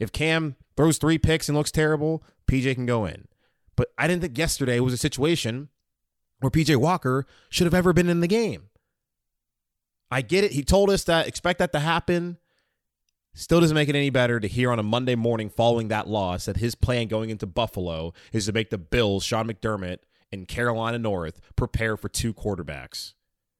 If 0.00 0.10
Cam 0.10 0.56
throws 0.76 0.98
three 0.98 1.16
picks 1.16 1.48
and 1.48 1.56
looks 1.56 1.70
terrible, 1.70 2.24
PJ 2.48 2.74
can 2.74 2.86
go 2.86 3.04
in. 3.04 3.28
But 3.76 3.90
I 3.96 4.08
didn't 4.08 4.22
think 4.22 4.36
yesterday 4.36 4.80
was 4.80 4.94
a 4.94 4.96
situation 4.96 5.68
where 6.40 6.50
PJ 6.50 6.74
Walker 6.74 7.24
should 7.50 7.66
have 7.66 7.74
ever 7.74 7.92
been 7.92 8.08
in 8.08 8.18
the 8.18 8.26
game. 8.26 8.64
I 10.10 10.22
get 10.22 10.42
it. 10.42 10.50
He 10.50 10.64
told 10.64 10.90
us 10.90 11.04
that 11.04 11.28
expect 11.28 11.60
that 11.60 11.70
to 11.70 11.78
happen. 11.78 12.38
Still 13.36 13.60
doesn't 13.60 13.74
make 13.74 13.88
it 13.88 13.96
any 13.96 14.10
better 14.10 14.38
to 14.38 14.46
hear 14.46 14.70
on 14.70 14.78
a 14.78 14.84
Monday 14.84 15.16
morning 15.16 15.50
following 15.50 15.88
that 15.88 16.08
loss 16.08 16.44
that 16.44 16.58
his 16.58 16.76
plan 16.76 17.08
going 17.08 17.30
into 17.30 17.46
Buffalo 17.46 18.14
is 18.32 18.46
to 18.46 18.52
make 18.52 18.70
the 18.70 18.78
Bills, 18.78 19.24
Sean 19.24 19.48
McDermott, 19.48 19.98
and 20.30 20.46
Carolina 20.46 20.98
North 20.98 21.40
prepare 21.56 21.96
for 21.96 22.08
two 22.08 22.32
quarterbacks 22.32 23.14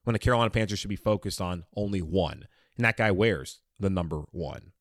when 0.05 0.13
the 0.13 0.21
Carolina 0.21 0.51
Panthers 0.51 0.79
should 0.79 0.91
be 0.91 0.97
focused 0.97 1.41
on 1.41 1.65
only 1.75 2.01
one. 2.01 2.47
And 2.77 2.85
that 2.85 2.97
guy 2.97 3.11
wears 3.11 3.61
the 3.81 3.91
number 3.91 4.23
one. 4.31 4.73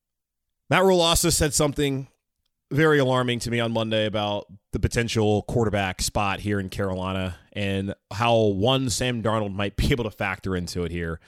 Matt 0.70 0.84
Rhule 0.84 1.00
also 1.00 1.28
said 1.28 1.54
something 1.54 2.06
very 2.70 2.98
alarming 2.98 3.40
to 3.40 3.50
me 3.50 3.58
on 3.58 3.72
Monday 3.72 4.06
about 4.06 4.46
the 4.72 4.80
potential 4.80 5.42
quarterback 5.42 6.02
spot 6.02 6.40
here 6.40 6.60
in 6.60 6.68
Carolina 6.68 7.36
and 7.52 7.94
how 8.12 8.36
one 8.36 8.90
Sam 8.90 9.22
Darnold 9.22 9.54
might 9.54 9.76
be 9.76 9.90
able 9.90 10.04
to 10.04 10.10
factor 10.10 10.54
into 10.54 10.84
it 10.84 10.92
here 10.92 11.18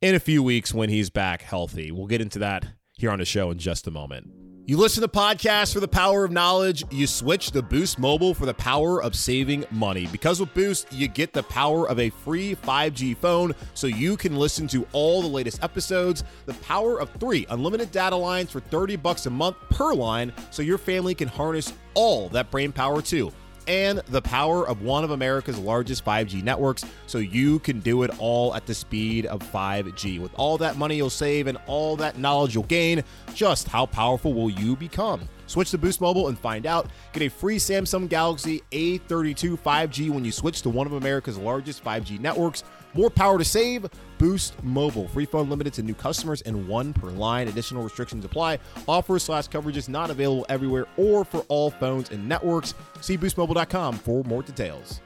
in 0.00 0.14
a 0.14 0.20
few 0.20 0.44
weeks 0.44 0.72
when 0.72 0.88
he's 0.88 1.10
back 1.10 1.42
healthy. 1.42 1.90
We'll 1.90 2.06
get 2.06 2.20
into 2.20 2.38
that 2.38 2.66
here 2.98 3.10
on 3.10 3.18
the 3.18 3.24
show 3.26 3.50
in 3.50 3.58
just 3.58 3.86
a 3.86 3.90
moment. 3.90 4.26
You 4.64 4.78
listen 4.78 5.02
to 5.02 5.08
podcasts 5.08 5.72
for 5.72 5.80
the 5.80 5.86
power 5.86 6.24
of 6.24 6.32
knowledge. 6.32 6.82
You 6.90 7.06
switch 7.06 7.52
to 7.52 7.62
Boost 7.62 7.98
Mobile 7.98 8.34
for 8.34 8.46
the 8.46 8.54
power 8.54 9.00
of 9.00 9.14
saving 9.14 9.64
money. 9.70 10.08
Because 10.10 10.40
with 10.40 10.52
Boost, 10.54 10.92
you 10.92 11.06
get 11.06 11.32
the 11.32 11.42
power 11.42 11.88
of 11.88 12.00
a 12.00 12.10
free 12.10 12.56
5G 12.56 13.16
phone 13.18 13.54
so 13.74 13.86
you 13.86 14.16
can 14.16 14.36
listen 14.36 14.66
to 14.68 14.86
all 14.92 15.22
the 15.22 15.28
latest 15.28 15.62
episodes, 15.62 16.24
the 16.46 16.54
power 16.54 16.98
of 16.98 17.10
three 17.20 17.46
unlimited 17.50 17.92
data 17.92 18.16
lines 18.16 18.50
for 18.50 18.60
30 18.60 18.96
bucks 18.96 19.26
a 19.26 19.30
month 19.30 19.56
per 19.70 19.94
line 19.94 20.32
so 20.50 20.62
your 20.62 20.78
family 20.78 21.14
can 21.14 21.28
harness 21.28 21.72
all 21.94 22.28
that 22.30 22.50
brain 22.50 22.72
power 22.72 23.02
too 23.02 23.30
and 23.66 23.98
the 24.08 24.22
power 24.22 24.66
of 24.66 24.82
one 24.82 25.04
of 25.04 25.10
America's 25.10 25.58
largest 25.58 26.04
5G 26.04 26.42
networks 26.42 26.84
so 27.06 27.18
you 27.18 27.58
can 27.60 27.80
do 27.80 28.02
it 28.02 28.10
all 28.18 28.54
at 28.54 28.66
the 28.66 28.74
speed 28.74 29.26
of 29.26 29.40
5G. 29.52 30.20
With 30.20 30.32
all 30.36 30.58
that 30.58 30.76
money 30.76 30.96
you'll 30.96 31.10
save 31.10 31.46
and 31.46 31.58
all 31.66 31.96
that 31.96 32.18
knowledge 32.18 32.54
you'll 32.54 32.64
gain, 32.64 33.02
just 33.34 33.68
how 33.68 33.86
powerful 33.86 34.32
will 34.32 34.50
you 34.50 34.76
become? 34.76 35.28
Switch 35.46 35.70
to 35.70 35.78
Boost 35.78 36.00
Mobile 36.00 36.28
and 36.28 36.38
find 36.38 36.66
out. 36.66 36.88
Get 37.12 37.22
a 37.22 37.28
free 37.28 37.58
Samsung 37.58 38.08
Galaxy 38.08 38.62
A32 38.72 39.58
5G 39.58 40.10
when 40.10 40.24
you 40.24 40.32
switch 40.32 40.62
to 40.62 40.70
one 40.70 40.86
of 40.86 40.94
America's 40.94 41.38
largest 41.38 41.84
5G 41.84 42.18
networks. 42.18 42.64
More 42.94 43.10
power 43.10 43.38
to 43.38 43.44
save. 43.44 43.86
Boost 44.18 44.62
Mobile. 44.62 45.08
Free 45.08 45.24
phone 45.24 45.48
limited 45.48 45.72
to 45.74 45.82
new 45.82 45.94
customers 45.94 46.42
and 46.42 46.68
one 46.68 46.92
per 46.92 47.08
line. 47.08 47.48
Additional 47.48 47.82
restrictions 47.82 48.24
apply. 48.24 48.58
Offer 48.88 49.18
slash 49.18 49.48
coverage 49.48 49.76
is 49.76 49.88
not 49.88 50.10
available 50.10 50.46
everywhere 50.48 50.86
or 50.96 51.24
for 51.24 51.40
all 51.48 51.70
phones 51.70 52.10
and 52.10 52.28
networks. 52.28 52.74
See 53.00 53.18
boostmobile.com 53.18 53.98
for 53.98 54.24
more 54.24 54.42
details. 54.42 55.00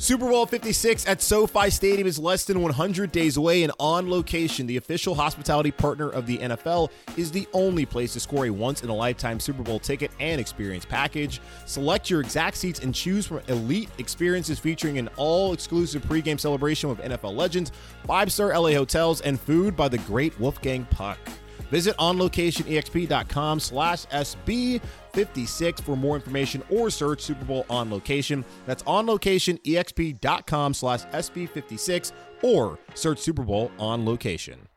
Super 0.00 0.28
Bowl 0.28 0.46
56 0.46 1.08
at 1.08 1.20
SoFi 1.20 1.70
Stadium 1.70 2.06
is 2.06 2.20
less 2.20 2.44
than 2.44 2.62
100 2.62 3.10
days 3.10 3.36
away, 3.36 3.64
and 3.64 3.72
On 3.80 4.08
Location, 4.08 4.64
the 4.68 4.76
official 4.76 5.12
hospitality 5.12 5.72
partner 5.72 6.08
of 6.08 6.24
the 6.24 6.38
NFL, 6.38 6.90
is 7.16 7.32
the 7.32 7.48
only 7.52 7.84
place 7.84 8.12
to 8.12 8.20
score 8.20 8.46
a 8.46 8.50
once 8.50 8.84
in 8.84 8.90
a 8.90 8.94
lifetime 8.94 9.40
Super 9.40 9.64
Bowl 9.64 9.80
ticket 9.80 10.12
and 10.20 10.40
experience 10.40 10.84
package. 10.84 11.40
Select 11.66 12.10
your 12.10 12.20
exact 12.20 12.58
seats 12.58 12.78
and 12.78 12.94
choose 12.94 13.26
from 13.26 13.40
elite 13.48 13.90
experiences 13.98 14.60
featuring 14.60 14.98
an 14.98 15.08
all 15.16 15.52
exclusive 15.52 16.04
pregame 16.04 16.38
celebration 16.38 16.88
with 16.88 17.00
NFL 17.00 17.34
legends, 17.34 17.72
five 18.06 18.30
star 18.30 18.56
LA 18.56 18.74
hotels, 18.74 19.20
and 19.22 19.40
food 19.40 19.74
by 19.74 19.88
the 19.88 19.98
great 19.98 20.38
Wolfgang 20.38 20.84
Puck. 20.90 21.18
Visit 21.70 21.96
onlocationexp.com 21.96 23.60
slash 23.60 24.06
SB56 24.06 25.82
for 25.82 25.96
more 25.96 26.16
information 26.16 26.62
or 26.70 26.90
search 26.90 27.22
Super 27.22 27.44
Bowl 27.44 27.66
on 27.68 27.90
location. 27.90 28.44
That's 28.66 28.82
onlocationexp.com 28.84 30.74
slash 30.74 31.04
SB56 31.04 32.12
or 32.42 32.78
search 32.94 33.18
Super 33.18 33.42
Bowl 33.42 33.70
on 33.78 34.04
location. 34.04 34.68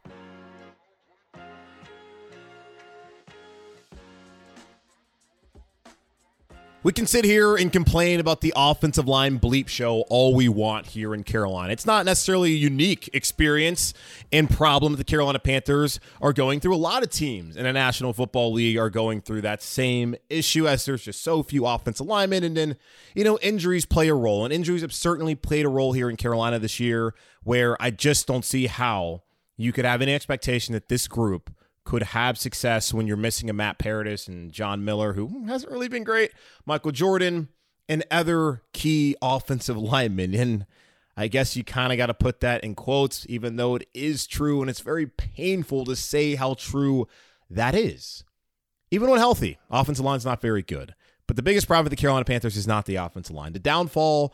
We 6.83 6.91
can 6.91 7.05
sit 7.05 7.25
here 7.25 7.55
and 7.55 7.71
complain 7.71 8.19
about 8.19 8.41
the 8.41 8.53
offensive 8.55 9.07
line 9.07 9.39
bleep 9.39 9.67
show 9.67 10.01
all 10.09 10.33
we 10.33 10.49
want 10.49 10.87
here 10.87 11.13
in 11.13 11.23
Carolina. 11.23 11.71
It's 11.71 11.85
not 11.85 12.07
necessarily 12.07 12.53
a 12.53 12.57
unique 12.57 13.07
experience 13.13 13.93
and 14.31 14.49
problem 14.49 14.93
that 14.93 14.97
the 14.97 15.03
Carolina 15.03 15.37
Panthers 15.37 15.99
are 16.23 16.33
going 16.33 16.59
through. 16.59 16.73
A 16.73 16.77
lot 16.77 17.03
of 17.03 17.11
teams 17.11 17.55
in 17.55 17.65
the 17.65 17.71
National 17.71 18.13
Football 18.13 18.53
League 18.53 18.79
are 18.79 18.89
going 18.89 19.21
through 19.21 19.41
that 19.41 19.61
same 19.61 20.15
issue 20.27 20.67
as 20.67 20.83
there's 20.85 21.03
just 21.03 21.21
so 21.21 21.43
few 21.43 21.67
offensive 21.67 22.07
linemen. 22.07 22.43
And 22.43 22.57
then, 22.57 22.77
you 23.13 23.23
know, 23.23 23.37
injuries 23.43 23.85
play 23.85 24.07
a 24.07 24.15
role. 24.15 24.43
And 24.43 24.51
injuries 24.51 24.81
have 24.81 24.91
certainly 24.91 25.35
played 25.35 25.67
a 25.67 25.69
role 25.69 25.93
here 25.93 26.09
in 26.09 26.17
Carolina 26.17 26.57
this 26.57 26.79
year 26.79 27.13
where 27.43 27.79
I 27.79 27.91
just 27.91 28.25
don't 28.25 28.43
see 28.43 28.65
how 28.65 29.21
you 29.55 29.71
could 29.71 29.85
have 29.85 30.01
any 30.01 30.15
expectation 30.15 30.73
that 30.73 30.89
this 30.89 31.07
group 31.07 31.51
could 31.83 32.03
have 32.03 32.37
success 32.37 32.93
when 32.93 33.07
you're 33.07 33.17
missing 33.17 33.49
a 33.49 33.53
Matt 33.53 33.77
Paradis 33.79 34.27
and 34.27 34.51
John 34.51 34.85
Miller, 34.85 35.13
who 35.13 35.45
hasn't 35.47 35.71
really 35.71 35.87
been 35.87 36.03
great, 36.03 36.31
Michael 36.65 36.91
Jordan, 36.91 37.49
and 37.89 38.03
other 38.11 38.61
key 38.73 39.15
offensive 39.21 39.77
linemen. 39.77 40.33
And 40.33 40.65
I 41.17 41.27
guess 41.27 41.55
you 41.55 41.63
kind 41.63 41.91
of 41.91 41.97
got 41.97 42.07
to 42.07 42.13
put 42.13 42.39
that 42.41 42.63
in 42.63 42.75
quotes, 42.75 43.25
even 43.29 43.55
though 43.55 43.75
it 43.75 43.87
is 43.93 44.27
true. 44.27 44.61
And 44.61 44.69
it's 44.69 44.79
very 44.79 45.07
painful 45.07 45.85
to 45.85 45.95
say 45.95 46.35
how 46.35 46.53
true 46.53 47.07
that 47.49 47.75
is. 47.75 48.23
Even 48.91 49.09
when 49.09 49.19
healthy, 49.19 49.57
offensive 49.69 50.05
line's 50.05 50.25
not 50.25 50.41
very 50.41 50.61
good. 50.61 50.93
But 51.27 51.35
the 51.37 51.43
biggest 51.43 51.67
problem 51.67 51.85
with 51.85 51.91
the 51.91 52.01
Carolina 52.01 52.25
Panthers 52.25 52.57
is 52.57 52.67
not 52.67 52.85
the 52.85 52.97
offensive 52.97 53.35
line. 53.35 53.53
The 53.53 53.59
downfall 53.59 54.33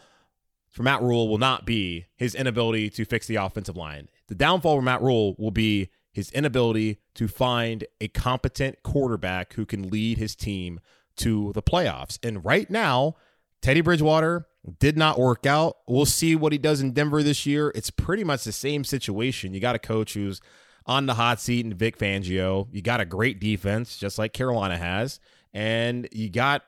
for 0.69 0.83
Matt 0.83 1.01
Rhule 1.01 1.27
will 1.27 1.37
not 1.37 1.65
be 1.65 2.05
his 2.15 2.35
inability 2.35 2.89
to 2.91 3.05
fix 3.05 3.27
the 3.27 3.35
offensive 3.35 3.77
line. 3.77 4.09
The 4.27 4.35
downfall 4.35 4.77
for 4.77 4.81
Matt 4.81 5.01
Rhule 5.01 5.35
will 5.37 5.51
be 5.51 5.89
his 6.17 6.31
inability 6.31 6.97
to 7.13 7.27
find 7.27 7.85
a 8.01 8.07
competent 8.07 8.81
quarterback 8.81 9.53
who 9.53 9.67
can 9.67 9.87
lead 9.87 10.17
his 10.17 10.35
team 10.35 10.79
to 11.15 11.51
the 11.53 11.61
playoffs. 11.61 12.17
And 12.25 12.43
right 12.43 12.67
now, 12.71 13.17
Teddy 13.61 13.81
Bridgewater 13.81 14.47
did 14.79 14.97
not 14.97 15.19
work 15.19 15.45
out. 15.45 15.77
We'll 15.87 16.07
see 16.07 16.35
what 16.35 16.53
he 16.53 16.57
does 16.57 16.81
in 16.81 16.93
Denver 16.93 17.21
this 17.21 17.45
year. 17.45 17.71
It's 17.75 17.91
pretty 17.91 18.23
much 18.23 18.45
the 18.45 18.51
same 18.51 18.83
situation. 18.83 19.53
You 19.53 19.59
got 19.59 19.75
a 19.75 19.79
coach 19.79 20.15
who's 20.15 20.41
on 20.87 21.05
the 21.05 21.13
hot 21.13 21.39
seat 21.39 21.63
in 21.63 21.75
Vic 21.75 21.99
Fangio. 21.99 22.67
You 22.71 22.81
got 22.81 22.99
a 22.99 23.05
great 23.05 23.39
defense, 23.39 23.95
just 23.95 24.17
like 24.17 24.33
Carolina 24.33 24.75
has. 24.75 25.19
And 25.53 26.09
you 26.11 26.31
got 26.31 26.63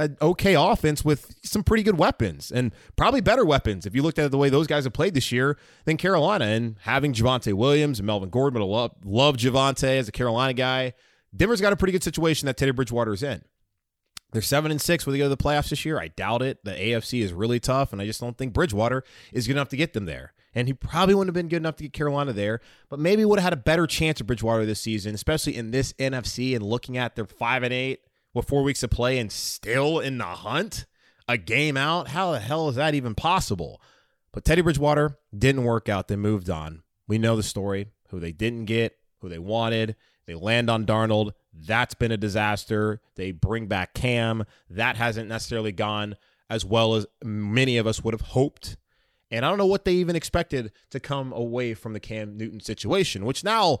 an 0.00 0.16
okay 0.22 0.54
offense 0.54 1.04
with 1.04 1.36
some 1.44 1.62
pretty 1.62 1.82
good 1.82 1.98
weapons 1.98 2.50
and 2.50 2.72
probably 2.96 3.20
better 3.20 3.44
weapons 3.44 3.84
if 3.84 3.94
you 3.94 4.02
looked 4.02 4.18
at 4.18 4.30
the 4.30 4.38
way 4.38 4.48
those 4.48 4.66
guys 4.66 4.84
have 4.84 4.92
played 4.92 5.14
this 5.14 5.30
year 5.30 5.58
than 5.84 5.96
Carolina. 5.96 6.46
And 6.46 6.76
having 6.80 7.12
Javonte 7.12 7.52
Williams 7.52 7.98
and 7.98 8.06
Melvin 8.06 8.30
Gordon, 8.30 8.58
but 8.58 8.64
I 8.64 8.68
love, 8.68 8.92
love 9.04 9.36
Javonte 9.36 9.98
as 9.98 10.08
a 10.08 10.12
Carolina 10.12 10.54
guy. 10.54 10.94
Denver's 11.36 11.60
got 11.60 11.72
a 11.72 11.76
pretty 11.76 11.92
good 11.92 12.02
situation 12.02 12.46
that 12.46 12.56
Teddy 12.56 12.72
Bridgewater 12.72 13.12
is 13.12 13.22
in. 13.22 13.42
They're 14.32 14.42
seven 14.42 14.70
and 14.70 14.80
six. 14.80 15.04
Will 15.04 15.12
they 15.12 15.18
go 15.18 15.24
to 15.24 15.28
the 15.28 15.36
playoffs 15.36 15.70
this 15.70 15.84
year? 15.84 15.98
I 16.00 16.08
doubt 16.08 16.42
it. 16.42 16.64
The 16.64 16.72
AFC 16.72 17.22
is 17.22 17.32
really 17.32 17.60
tough, 17.60 17.92
and 17.92 18.00
I 18.00 18.06
just 18.06 18.20
don't 18.20 18.38
think 18.38 18.52
Bridgewater 18.52 19.04
is 19.32 19.46
good 19.46 19.54
enough 19.54 19.68
to 19.70 19.76
get 19.76 19.92
them 19.92 20.06
there. 20.06 20.32
And 20.54 20.66
he 20.66 20.74
probably 20.74 21.14
wouldn't 21.14 21.28
have 21.28 21.40
been 21.40 21.48
good 21.48 21.58
enough 21.58 21.76
to 21.76 21.84
get 21.84 21.92
Carolina 21.92 22.32
there, 22.32 22.60
but 22.88 22.98
maybe 22.98 23.24
would 23.24 23.38
have 23.38 23.44
had 23.44 23.52
a 23.52 23.62
better 23.62 23.86
chance 23.86 24.20
of 24.20 24.26
Bridgewater 24.26 24.66
this 24.66 24.80
season, 24.80 25.14
especially 25.14 25.56
in 25.56 25.70
this 25.70 25.92
NFC 25.94 26.54
and 26.54 26.64
looking 26.64 26.96
at 26.96 27.14
their 27.14 27.26
five 27.26 27.62
and 27.62 27.72
eight 27.72 28.00
with 28.34 28.48
four 28.48 28.62
weeks 28.62 28.82
of 28.82 28.90
play 28.90 29.18
and 29.18 29.30
still 29.30 29.98
in 29.98 30.18
the 30.18 30.24
hunt, 30.24 30.86
a 31.28 31.36
game 31.36 31.76
out. 31.76 32.08
How 32.08 32.32
the 32.32 32.40
hell 32.40 32.68
is 32.68 32.76
that 32.76 32.94
even 32.94 33.14
possible? 33.14 33.80
But 34.32 34.44
Teddy 34.44 34.62
Bridgewater 34.62 35.18
didn't 35.36 35.64
work 35.64 35.88
out. 35.88 36.08
They 36.08 36.16
moved 36.16 36.48
on. 36.48 36.82
We 37.08 37.18
know 37.18 37.36
the 37.36 37.42
story 37.42 37.88
who 38.10 38.20
they 38.20 38.32
didn't 38.32 38.66
get, 38.66 38.96
who 39.20 39.28
they 39.28 39.38
wanted. 39.38 39.96
They 40.26 40.34
land 40.34 40.70
on 40.70 40.86
Darnold. 40.86 41.32
That's 41.52 41.94
been 41.94 42.12
a 42.12 42.16
disaster. 42.16 43.00
They 43.16 43.32
bring 43.32 43.66
back 43.66 43.94
Cam. 43.94 44.44
That 44.68 44.96
hasn't 44.96 45.28
necessarily 45.28 45.72
gone 45.72 46.16
as 46.48 46.64
well 46.64 46.94
as 46.94 47.06
many 47.24 47.78
of 47.78 47.86
us 47.86 48.02
would 48.02 48.14
have 48.14 48.20
hoped. 48.20 48.76
And 49.30 49.44
I 49.44 49.48
don't 49.48 49.58
know 49.58 49.66
what 49.66 49.84
they 49.84 49.94
even 49.94 50.16
expected 50.16 50.72
to 50.90 51.00
come 51.00 51.32
away 51.32 51.74
from 51.74 51.92
the 51.92 52.00
Cam 52.00 52.36
Newton 52.36 52.60
situation, 52.60 53.24
which 53.24 53.44
now 53.44 53.78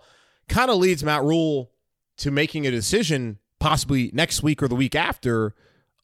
kind 0.48 0.70
of 0.70 0.78
leads 0.78 1.02
Matt 1.02 1.24
Rhule 1.24 1.72
to 2.18 2.30
making 2.30 2.66
a 2.66 2.70
decision 2.70 3.38
possibly 3.60 4.10
next 4.12 4.42
week 4.42 4.62
or 4.62 4.68
the 4.68 4.74
week 4.74 4.96
after 4.96 5.54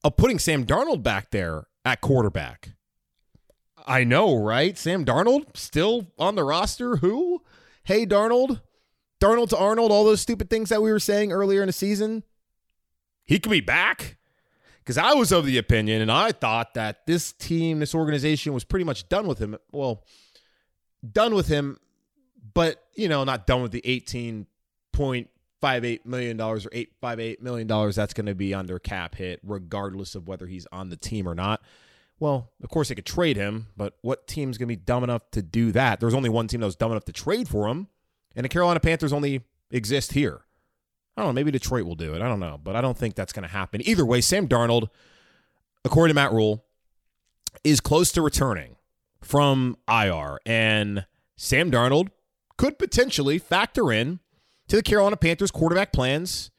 of 0.05 0.17
putting 0.17 0.39
Sam 0.39 0.65
Darnold 0.65 1.03
back 1.03 1.31
there 1.33 1.67
at 1.85 2.01
quarterback. 2.01 2.73
I 3.87 4.05
know, 4.05 4.37
right? 4.37 4.77
Sam 4.77 5.05
Darnold 5.05 5.57
still 5.57 6.07
on 6.19 6.35
the 6.35 6.45
roster. 6.45 6.97
Who? 6.97 7.43
Hey, 7.85 8.07
Darnold. 8.07 8.61
Darnold 9.21 9.49
to 9.51 9.57
Arnold, 9.57 9.91
all 9.91 10.05
those 10.05 10.21
stupid 10.21 10.51
things 10.51 10.69
that 10.69 10.83
we 10.83 10.93
were 10.93 11.01
saying 11.01 11.33
earlier 11.33 11.63
in 11.63 11.69
the 11.69 11.73
season. 11.73 12.23
He 13.25 13.39
could 13.39 13.51
be 13.51 13.61
back. 13.61 14.17
Because 14.79 14.99
I 14.99 15.15
was 15.15 15.33
of 15.33 15.45
the 15.45 15.59
opinion 15.59 16.01
and 16.01 16.13
I 16.13 16.31
thought 16.31 16.75
that 16.75 17.07
this 17.07 17.33
team, 17.33 17.81
this 17.81 17.95
organization 17.95 18.53
was 18.53 18.63
pretty 18.63 18.85
much 18.85 19.09
done 19.09 19.27
with 19.27 19.39
him. 19.39 19.57
Well, 19.73 20.05
done 21.13 21.35
with 21.35 21.49
him, 21.49 21.81
but, 22.55 22.85
you 22.95 23.09
know, 23.09 23.25
not 23.25 23.49
done 23.49 23.63
with 23.63 23.73
the 23.73 23.83
18 23.85 24.47
point 24.93 25.29
five 25.61 25.85
eight 25.85 26.05
million 26.07 26.37
dollars 26.37 26.67
or 26.67 26.71
eight 26.73 26.93
five 27.01 27.21
eight 27.21 27.43
million 27.43 27.67
dollars 27.67 27.97
that's 27.97 28.15
going 28.15 28.27
to 28.27 28.35
be 28.35 28.55
under 28.55 28.79
cap 28.79 29.15
hit 29.15 29.41
regardless 29.43 30.15
of 30.15 30.29
whether 30.29 30.47
he's 30.47 30.67
on 30.73 30.91
the 30.91 30.97
team 30.97 31.29
or 31.29 31.35
not. 31.35 31.63
Well 32.19 32.51
of 32.63 32.69
course 32.69 32.89
they 32.89 32.95
could 32.95 33.07
trade 33.07 33.37
him 33.37 33.69
but 33.77 33.95
what 34.03 34.27
team's 34.27 34.59
going 34.59 34.69
to 34.69 34.77
be 34.77 34.83
dumb 34.83 35.05
enough 35.05 35.31
to 35.33 35.43
do 35.43 35.73
that? 35.73 36.01
There's 36.01 36.15
only 36.15 36.29
one 36.29 36.49
team 36.49 36.61
that 36.61 36.67
was 36.67 36.77
dumb 36.77 36.91
enough 36.91 37.05
to 37.07 37.13
trade 37.13 37.49
for 37.49 37.69
him 37.69 37.89
and 38.35 38.45
the 38.45 38.49
carolina 38.49 38.81
panthers 38.81 39.13
only 39.13 39.45
exist 39.71 40.13
here. 40.13 40.43
I 41.17 41.23
don't 41.23 41.31
know 41.31 41.33
maybe 41.33 41.51
detroit 41.51 41.87
will 41.87 41.95
do 41.95 42.15
it 42.15 42.21
i 42.21 42.29
don't 42.29 42.41
know 42.41 42.61
but 42.63 42.77
i 42.77 42.81
don't 42.81 42.97
think 42.97 43.15
that's 43.15 43.33
going 43.33 43.47
to 43.47 43.53
happen. 43.53 43.81
Either 43.87 44.05
way 44.05 44.21
sam 44.21 44.49
darnold 44.49 44.89
according 45.85 46.11
to 46.11 46.15
matt 46.15 46.33
Rhule, 46.33 46.65
is 47.65 47.81
close 47.81 48.13
to 48.13 48.23
returning 48.23 48.77
from 49.23 49.77
ir 49.89 50.39
and 50.45 51.07
sam 51.37 51.71
darnold 51.71 52.09
could 52.57 52.79
potentially 52.79 53.39
factor 53.39 53.93
in 53.93 54.21
to 54.69 54.77
the 54.77 54.83
Carolina 54.83 55.17
Panthers 55.17 55.51
quarterback 55.51 55.93
plans 55.93 56.51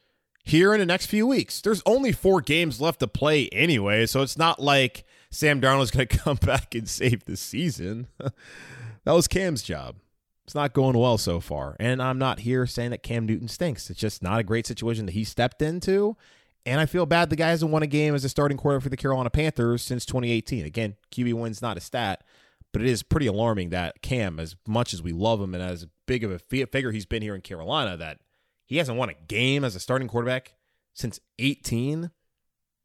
here 0.44 0.72
in 0.72 0.80
the 0.80 0.86
next 0.86 1.06
few 1.06 1.26
weeks. 1.26 1.60
There's 1.60 1.82
only 1.84 2.12
four 2.12 2.40
games 2.40 2.80
left 2.80 3.00
to 3.00 3.08
play 3.08 3.48
anyway, 3.48 4.06
so 4.06 4.22
it's 4.22 4.38
not 4.38 4.60
like 4.60 5.04
Sam 5.30 5.60
Darnold's 5.60 5.90
going 5.92 6.08
to 6.08 6.18
come 6.18 6.36
back 6.36 6.74
and 6.74 6.88
save 6.88 7.24
the 7.24 7.36
season. 7.36 8.08
that 8.18 9.12
was 9.12 9.28
Cam's 9.28 9.62
job. 9.62 9.96
It's 10.44 10.54
not 10.54 10.72
going 10.72 10.96
well 10.96 11.18
so 11.18 11.40
far. 11.40 11.76
And 11.78 12.02
I'm 12.02 12.18
not 12.18 12.40
here 12.40 12.66
saying 12.66 12.90
that 12.92 13.02
Cam 13.02 13.26
Newton 13.26 13.48
stinks. 13.48 13.90
It's 13.90 14.00
just 14.00 14.22
not 14.22 14.40
a 14.40 14.42
great 14.42 14.66
situation 14.66 15.04
that 15.04 15.12
he 15.12 15.22
stepped 15.22 15.60
into. 15.60 16.16
And 16.64 16.80
I 16.80 16.86
feel 16.86 17.04
bad 17.04 17.28
the 17.28 17.36
guy 17.36 17.48
hasn't 17.48 17.70
won 17.70 17.82
a 17.82 17.86
game 17.86 18.14
as 18.14 18.24
a 18.24 18.30
starting 18.30 18.56
quarterback 18.56 18.84
for 18.84 18.88
the 18.88 18.96
Carolina 18.96 19.28
Panthers 19.28 19.82
since 19.82 20.06
2018. 20.06 20.64
Again, 20.64 20.96
QB 21.12 21.34
win's 21.34 21.60
not 21.60 21.76
a 21.76 21.80
stat, 21.80 22.24
but 22.72 22.82
it 22.82 22.88
is 22.88 23.02
pretty 23.02 23.26
alarming 23.26 23.70
that 23.70 24.02
Cam, 24.02 24.38
as 24.38 24.56
much 24.66 24.92
as 24.92 25.02
we 25.02 25.12
love 25.12 25.40
him 25.40 25.54
and 25.54 25.62
as 25.62 25.86
big 26.06 26.24
of 26.24 26.30
a 26.30 26.38
figure 26.38 26.92
he's 26.92 27.06
been 27.06 27.22
here 27.22 27.34
in 27.34 27.40
Carolina, 27.40 27.96
that 27.96 28.18
he 28.66 28.76
hasn't 28.76 28.98
won 28.98 29.08
a 29.08 29.14
game 29.26 29.64
as 29.64 29.74
a 29.74 29.80
starting 29.80 30.08
quarterback 30.08 30.54
since 30.92 31.20
18. 31.38 32.10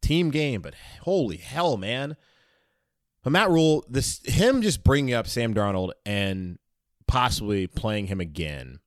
Team 0.02 0.32
game, 0.32 0.62
but 0.62 0.76
holy 1.04 1.38
hell, 1.38 1.78
man. 1.78 2.18
But 3.24 3.30
Matt 3.30 3.50
Rhule, 3.50 3.86
this 3.88 4.22
him 4.26 4.62
just 4.62 4.84
bringing 4.84 5.14
up 5.14 5.28
Sam 5.28 5.54
Darnold 5.54 5.92
and 6.06 6.60
possibly 7.08 7.68
playing 7.68 8.08
him 8.08 8.20
again 8.20 8.80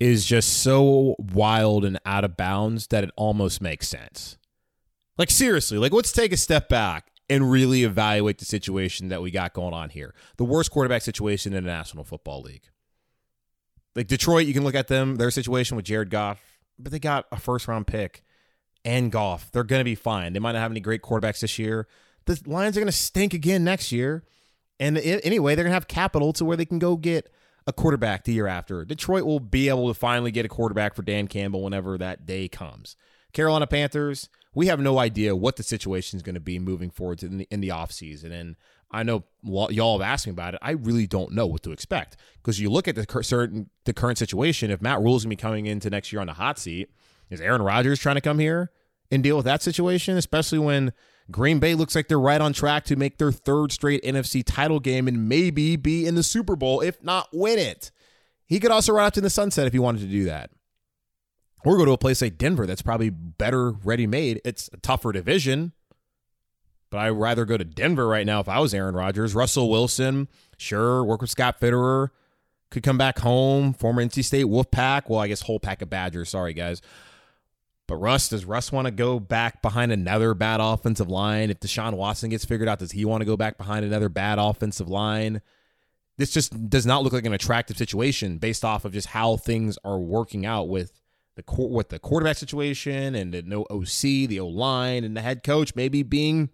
is 0.00 0.24
just 0.24 0.62
so 0.62 1.14
wild 1.18 1.84
and 1.84 2.00
out 2.04 2.24
of 2.24 2.36
bounds 2.36 2.88
that 2.88 3.04
it 3.04 3.10
almost 3.14 3.60
makes 3.60 3.86
sense. 3.86 4.36
Like 5.16 5.30
seriously, 5.30 5.78
like 5.78 5.92
let's 5.92 6.10
take 6.10 6.32
a 6.32 6.36
step 6.36 6.68
back 6.68 7.12
and 7.30 7.50
really 7.50 7.84
evaluate 7.84 8.38
the 8.38 8.44
situation 8.44 9.08
that 9.08 9.22
we 9.22 9.30
got 9.30 9.54
going 9.54 9.72
on 9.72 9.88
here. 9.88 10.14
The 10.36 10.44
worst 10.44 10.72
quarterback 10.72 11.02
situation 11.02 11.54
in 11.54 11.64
the 11.64 11.70
National 11.70 12.02
Football 12.02 12.42
League. 12.42 12.64
Like 13.94 14.08
Detroit, 14.08 14.46
you 14.46 14.52
can 14.52 14.64
look 14.64 14.74
at 14.74 14.88
them, 14.88 15.16
their 15.16 15.30
situation 15.30 15.76
with 15.76 15.86
Jared 15.86 16.10
Goff, 16.10 16.42
but 16.78 16.92
they 16.92 16.98
got 16.98 17.26
a 17.30 17.38
first 17.38 17.68
round 17.68 17.86
pick 17.86 18.22
and 18.84 19.12
Goff. 19.12 19.50
They're 19.52 19.64
going 19.64 19.80
to 19.80 19.84
be 19.84 19.94
fine. 19.94 20.32
They 20.32 20.40
might 20.40 20.52
not 20.52 20.60
have 20.60 20.72
any 20.72 20.80
great 20.80 21.02
quarterbacks 21.02 21.40
this 21.40 21.58
year. 21.58 21.86
The 22.26 22.40
Lions 22.46 22.76
are 22.76 22.80
going 22.80 22.86
to 22.88 22.92
stink 22.92 23.32
again 23.32 23.62
next 23.62 23.92
year. 23.92 24.24
And 24.80 24.98
anyway, 24.98 25.54
they're 25.54 25.64
going 25.64 25.70
to 25.70 25.74
have 25.74 25.88
capital 25.88 26.32
to 26.34 26.44
where 26.44 26.56
they 26.56 26.64
can 26.64 26.78
go 26.78 26.96
get 26.96 27.32
a 27.66 27.72
quarterback 27.72 28.24
the 28.24 28.32
year 28.32 28.46
after. 28.46 28.84
Detroit 28.84 29.24
will 29.24 29.40
be 29.40 29.68
able 29.68 29.88
to 29.88 29.94
finally 29.94 30.30
get 30.30 30.46
a 30.46 30.48
quarterback 30.48 30.94
for 30.94 31.02
Dan 31.02 31.28
Campbell 31.28 31.62
whenever 31.62 31.96
that 31.98 32.26
day 32.26 32.48
comes. 32.48 32.96
Carolina 33.32 33.66
Panthers, 33.66 34.28
we 34.54 34.66
have 34.66 34.80
no 34.80 34.98
idea 34.98 35.36
what 35.36 35.56
the 35.56 35.62
situation 35.62 36.16
is 36.16 36.22
going 36.22 36.34
to 36.34 36.40
be 36.40 36.58
moving 36.58 36.90
forward 36.90 37.22
in 37.22 37.38
the, 37.38 37.48
in 37.50 37.60
the 37.60 37.68
offseason. 37.68 38.32
And 38.32 38.56
I 38.90 39.02
know 39.02 39.24
y'all 39.42 39.98
have 39.98 40.06
asked 40.06 40.26
me 40.26 40.32
about 40.32 40.54
it. 40.54 40.60
I 40.62 40.72
really 40.72 41.06
don't 41.06 41.32
know 41.32 41.46
what 41.46 41.62
to 41.62 41.72
expect 41.72 42.16
because 42.42 42.58
you 42.58 42.70
look 42.70 42.88
at 42.88 42.96
the 42.96 43.22
certain 43.22 43.70
the 43.84 43.92
current 43.92 44.18
situation. 44.18 44.70
If 44.70 44.82
Matt 44.82 45.00
Rhule 45.00 45.16
is 45.16 45.24
going 45.24 45.30
to 45.30 45.36
be 45.36 45.40
coming 45.40 45.66
into 45.66 45.90
next 45.90 46.12
year 46.12 46.20
on 46.20 46.26
the 46.26 46.34
hot 46.34 46.58
seat, 46.58 46.90
is 47.30 47.40
Aaron 47.40 47.62
Rodgers 47.62 48.00
trying 48.00 48.16
to 48.16 48.20
come 48.20 48.40
here 48.40 48.72
and 49.10 49.22
deal 49.22 49.36
with 49.36 49.44
that 49.44 49.62
situation? 49.62 50.16
Especially 50.16 50.58
when 50.58 50.92
Green 51.30 51.60
Bay 51.60 51.76
looks 51.76 51.94
like 51.94 52.08
they're 52.08 52.18
right 52.18 52.40
on 52.40 52.52
track 52.52 52.84
to 52.86 52.96
make 52.96 53.18
their 53.18 53.30
third 53.30 53.70
straight 53.70 54.02
NFC 54.02 54.42
title 54.44 54.80
game 54.80 55.06
and 55.06 55.28
maybe 55.28 55.76
be 55.76 56.06
in 56.06 56.16
the 56.16 56.24
Super 56.24 56.56
Bowl, 56.56 56.80
if 56.80 57.00
not 57.02 57.28
win 57.32 57.58
it. 57.58 57.92
He 58.46 58.58
could 58.58 58.72
also 58.72 58.92
run 58.92 59.06
out 59.06 59.14
to 59.14 59.20
the 59.20 59.30
sunset 59.30 59.68
if 59.68 59.72
he 59.72 59.78
wanted 59.78 60.00
to 60.00 60.08
do 60.08 60.24
that. 60.24 60.50
Or 61.64 61.76
go 61.76 61.84
to 61.84 61.92
a 61.92 61.98
place 61.98 62.22
like 62.22 62.38
Denver 62.38 62.66
that's 62.66 62.82
probably 62.82 63.10
better 63.10 63.70
ready 63.70 64.06
made. 64.06 64.40
It's 64.44 64.70
a 64.72 64.78
tougher 64.78 65.12
division, 65.12 65.72
but 66.88 66.98
I'd 66.98 67.10
rather 67.10 67.44
go 67.44 67.56
to 67.56 67.64
Denver 67.64 68.06
right 68.06 68.24
now 68.24 68.40
if 68.40 68.48
I 68.48 68.60
was 68.60 68.72
Aaron 68.72 68.94
Rodgers. 68.94 69.34
Russell 69.34 69.68
Wilson, 69.68 70.28
sure, 70.56 71.04
work 71.04 71.20
with 71.20 71.30
Scott 71.30 71.60
Fitterer, 71.60 72.08
could 72.70 72.82
come 72.82 72.98
back 72.98 73.18
home. 73.18 73.72
Former 73.74 74.02
NC 74.02 74.24
State 74.24 74.46
Wolfpack. 74.46 75.08
Well, 75.08 75.20
I 75.20 75.28
guess 75.28 75.42
whole 75.42 75.60
pack 75.60 75.82
of 75.82 75.90
Badgers. 75.90 76.30
Sorry, 76.30 76.54
guys. 76.54 76.80
But 77.86 77.96
Russ, 77.96 78.28
does 78.28 78.44
Russ 78.44 78.70
want 78.70 78.86
to 78.86 78.92
go 78.92 79.18
back 79.18 79.62
behind 79.62 79.90
another 79.90 80.32
bad 80.32 80.60
offensive 80.60 81.10
line? 81.10 81.50
If 81.50 81.58
Deshaun 81.58 81.94
Watson 81.94 82.30
gets 82.30 82.44
figured 82.44 82.68
out, 82.68 82.78
does 82.78 82.92
he 82.92 83.04
want 83.04 83.22
to 83.22 83.24
go 83.24 83.36
back 83.36 83.58
behind 83.58 83.84
another 83.84 84.08
bad 84.08 84.38
offensive 84.38 84.88
line? 84.88 85.42
This 86.16 86.30
just 86.30 86.70
does 86.70 86.86
not 86.86 87.02
look 87.02 87.12
like 87.12 87.24
an 87.24 87.32
attractive 87.32 87.76
situation 87.76 88.38
based 88.38 88.64
off 88.64 88.84
of 88.84 88.92
just 88.92 89.08
how 89.08 89.36
things 89.36 89.76
are 89.84 89.98
working 89.98 90.46
out 90.46 90.68
with 90.68 90.99
the 91.46 91.66
with 91.66 91.88
the 91.88 91.98
quarterback 91.98 92.36
situation 92.36 93.14
and 93.14 93.34
the 93.34 93.42
no 93.42 93.66
OC, 93.70 94.28
the 94.28 94.40
O 94.40 94.46
line, 94.46 95.04
and 95.04 95.16
the 95.16 95.22
head 95.22 95.42
coach 95.42 95.74
maybe 95.74 96.02
being 96.02 96.50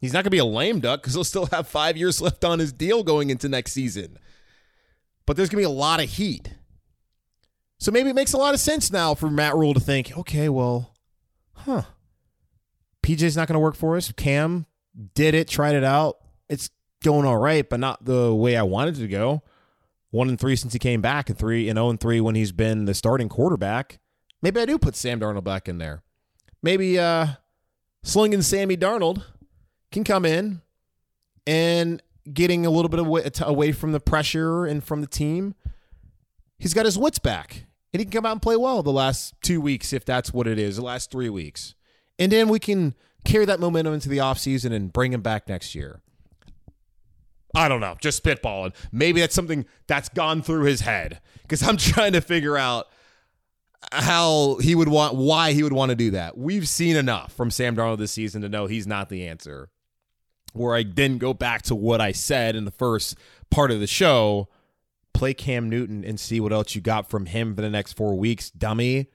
he's 0.00 0.12
not 0.12 0.18
going 0.18 0.24
to 0.24 0.30
be 0.30 0.38
a 0.38 0.44
lame 0.44 0.80
duck 0.80 1.02
because 1.02 1.14
he'll 1.14 1.24
still 1.24 1.46
have 1.46 1.68
five 1.68 1.96
years 1.96 2.20
left 2.22 2.44
on 2.44 2.58
his 2.58 2.72
deal 2.72 3.02
going 3.02 3.30
into 3.30 3.48
next 3.48 3.72
season. 3.72 4.18
But 5.26 5.36
there's 5.36 5.48
going 5.48 5.62
to 5.62 5.68
be 5.68 5.72
a 5.72 5.78
lot 5.78 6.02
of 6.02 6.08
heat. 6.08 6.54
So 7.78 7.90
maybe 7.90 8.10
it 8.10 8.14
makes 8.14 8.32
a 8.32 8.38
lot 8.38 8.52
of 8.52 8.60
sense 8.60 8.92
now 8.92 9.14
for 9.14 9.30
Matt 9.30 9.54
Rhule 9.54 9.74
to 9.74 9.80
think, 9.80 10.16
okay, 10.18 10.48
well, 10.48 10.94
huh. 11.52 11.82
PJ's 13.02 13.36
not 13.36 13.48
going 13.48 13.54
to 13.54 13.60
work 13.60 13.76
for 13.76 13.96
us. 13.96 14.12
Cam 14.12 14.66
did 15.14 15.34
it, 15.34 15.48
tried 15.48 15.74
it 15.74 15.84
out. 15.84 16.16
It's 16.48 16.68
going 17.02 17.26
all 17.26 17.38
right, 17.38 17.66
but 17.66 17.80
not 17.80 18.04
the 18.04 18.34
way 18.34 18.56
I 18.56 18.62
wanted 18.62 18.98
it 18.98 19.00
to 19.00 19.08
go. 19.08 19.42
One 20.10 20.28
and 20.28 20.38
three 20.38 20.56
since 20.56 20.72
he 20.72 20.78
came 20.78 21.00
back, 21.00 21.30
and 21.30 21.38
three 21.38 21.68
and 21.68 21.76
zero 21.76 21.86
oh 21.86 21.90
and 21.90 22.00
three 22.00 22.20
when 22.20 22.34
he's 22.34 22.52
been 22.52 22.84
the 22.84 22.94
starting 22.94 23.28
quarterback. 23.28 24.00
Maybe 24.42 24.60
I 24.60 24.66
do 24.66 24.78
put 24.78 24.96
Sam 24.96 25.20
Darnold 25.20 25.44
back 25.44 25.68
in 25.68 25.78
there. 25.78 26.02
Maybe 26.62 26.98
uh, 26.98 27.26
slinging 28.02 28.42
Sammy 28.42 28.76
Darnold 28.76 29.24
can 29.92 30.04
come 30.04 30.24
in 30.24 30.62
and 31.46 32.02
getting 32.32 32.64
a 32.64 32.70
little 32.70 32.88
bit 32.88 33.00
away, 33.00 33.28
away 33.40 33.72
from 33.72 33.92
the 33.92 34.00
pressure 34.00 34.64
and 34.64 34.82
from 34.84 35.00
the 35.00 35.06
team. 35.06 35.54
He's 36.58 36.74
got 36.74 36.84
his 36.84 36.98
wits 36.98 37.18
back 37.18 37.64
and 37.92 38.00
he 38.00 38.04
can 38.04 38.12
come 38.12 38.26
out 38.26 38.32
and 38.32 38.42
play 38.42 38.56
well 38.56 38.82
the 38.82 38.92
last 38.92 39.34
two 39.42 39.60
weeks 39.60 39.92
if 39.92 40.04
that's 40.04 40.32
what 40.32 40.46
it 40.46 40.58
is, 40.58 40.76
the 40.76 40.82
last 40.82 41.10
three 41.10 41.30
weeks. 41.30 41.74
And 42.18 42.30
then 42.30 42.48
we 42.48 42.58
can 42.58 42.94
carry 43.24 43.44
that 43.46 43.60
momentum 43.60 43.94
into 43.94 44.08
the 44.08 44.18
offseason 44.18 44.72
and 44.72 44.92
bring 44.92 45.12
him 45.12 45.22
back 45.22 45.48
next 45.48 45.74
year. 45.74 46.00
I 47.54 47.68
don't 47.68 47.80
know, 47.80 47.96
just 48.00 48.22
spitballing. 48.22 48.74
Maybe 48.92 49.20
that's 49.20 49.34
something 49.34 49.66
that's 49.86 50.08
gone 50.08 50.42
through 50.42 50.64
his 50.64 50.82
head 50.82 51.20
because 51.42 51.62
I'm 51.66 51.76
trying 51.78 52.12
to 52.12 52.20
figure 52.20 52.56
out 52.56 52.86
how 53.92 54.56
he 54.56 54.74
would 54.74 54.88
want, 54.88 55.14
why 55.14 55.52
he 55.52 55.62
would 55.62 55.72
want 55.72 55.90
to 55.90 55.96
do 55.96 56.10
that. 56.12 56.36
We've 56.36 56.68
seen 56.68 56.96
enough 56.96 57.32
from 57.32 57.50
Sam 57.50 57.76
Darnold 57.76 57.98
this 57.98 58.12
season 58.12 58.42
to 58.42 58.48
know 58.48 58.66
he's 58.66 58.86
not 58.86 59.08
the 59.08 59.26
answer. 59.26 59.70
Where 60.52 60.74
I 60.74 60.82
then 60.82 61.18
go 61.18 61.32
back 61.32 61.62
to 61.62 61.74
what 61.74 62.00
I 62.00 62.12
said 62.12 62.56
in 62.56 62.64
the 62.64 62.70
first 62.70 63.16
part 63.50 63.70
of 63.70 63.80
the 63.80 63.86
show 63.86 64.48
play 65.12 65.34
Cam 65.34 65.68
Newton 65.68 66.04
and 66.04 66.18
see 66.18 66.40
what 66.40 66.52
else 66.52 66.74
you 66.74 66.80
got 66.80 67.08
from 67.08 67.26
him 67.26 67.54
for 67.54 67.62
the 67.62 67.70
next 67.70 67.92
four 67.92 68.16
weeks, 68.16 68.50
dummy. 68.50 69.08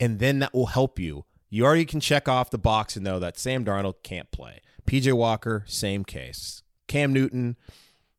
And 0.00 0.18
then 0.18 0.40
that 0.40 0.54
will 0.54 0.66
help 0.66 0.98
you. 0.98 1.24
You 1.48 1.64
already 1.64 1.84
can 1.84 2.00
check 2.00 2.28
off 2.28 2.50
the 2.50 2.58
box 2.58 2.96
and 2.96 3.04
know 3.04 3.18
that 3.18 3.38
Sam 3.38 3.64
Darnold 3.64 4.02
can't 4.02 4.30
play. 4.30 4.60
PJ 4.86 5.12
Walker, 5.12 5.64
same 5.66 6.04
case. 6.04 6.62
Cam 6.88 7.12
Newton 7.12 7.56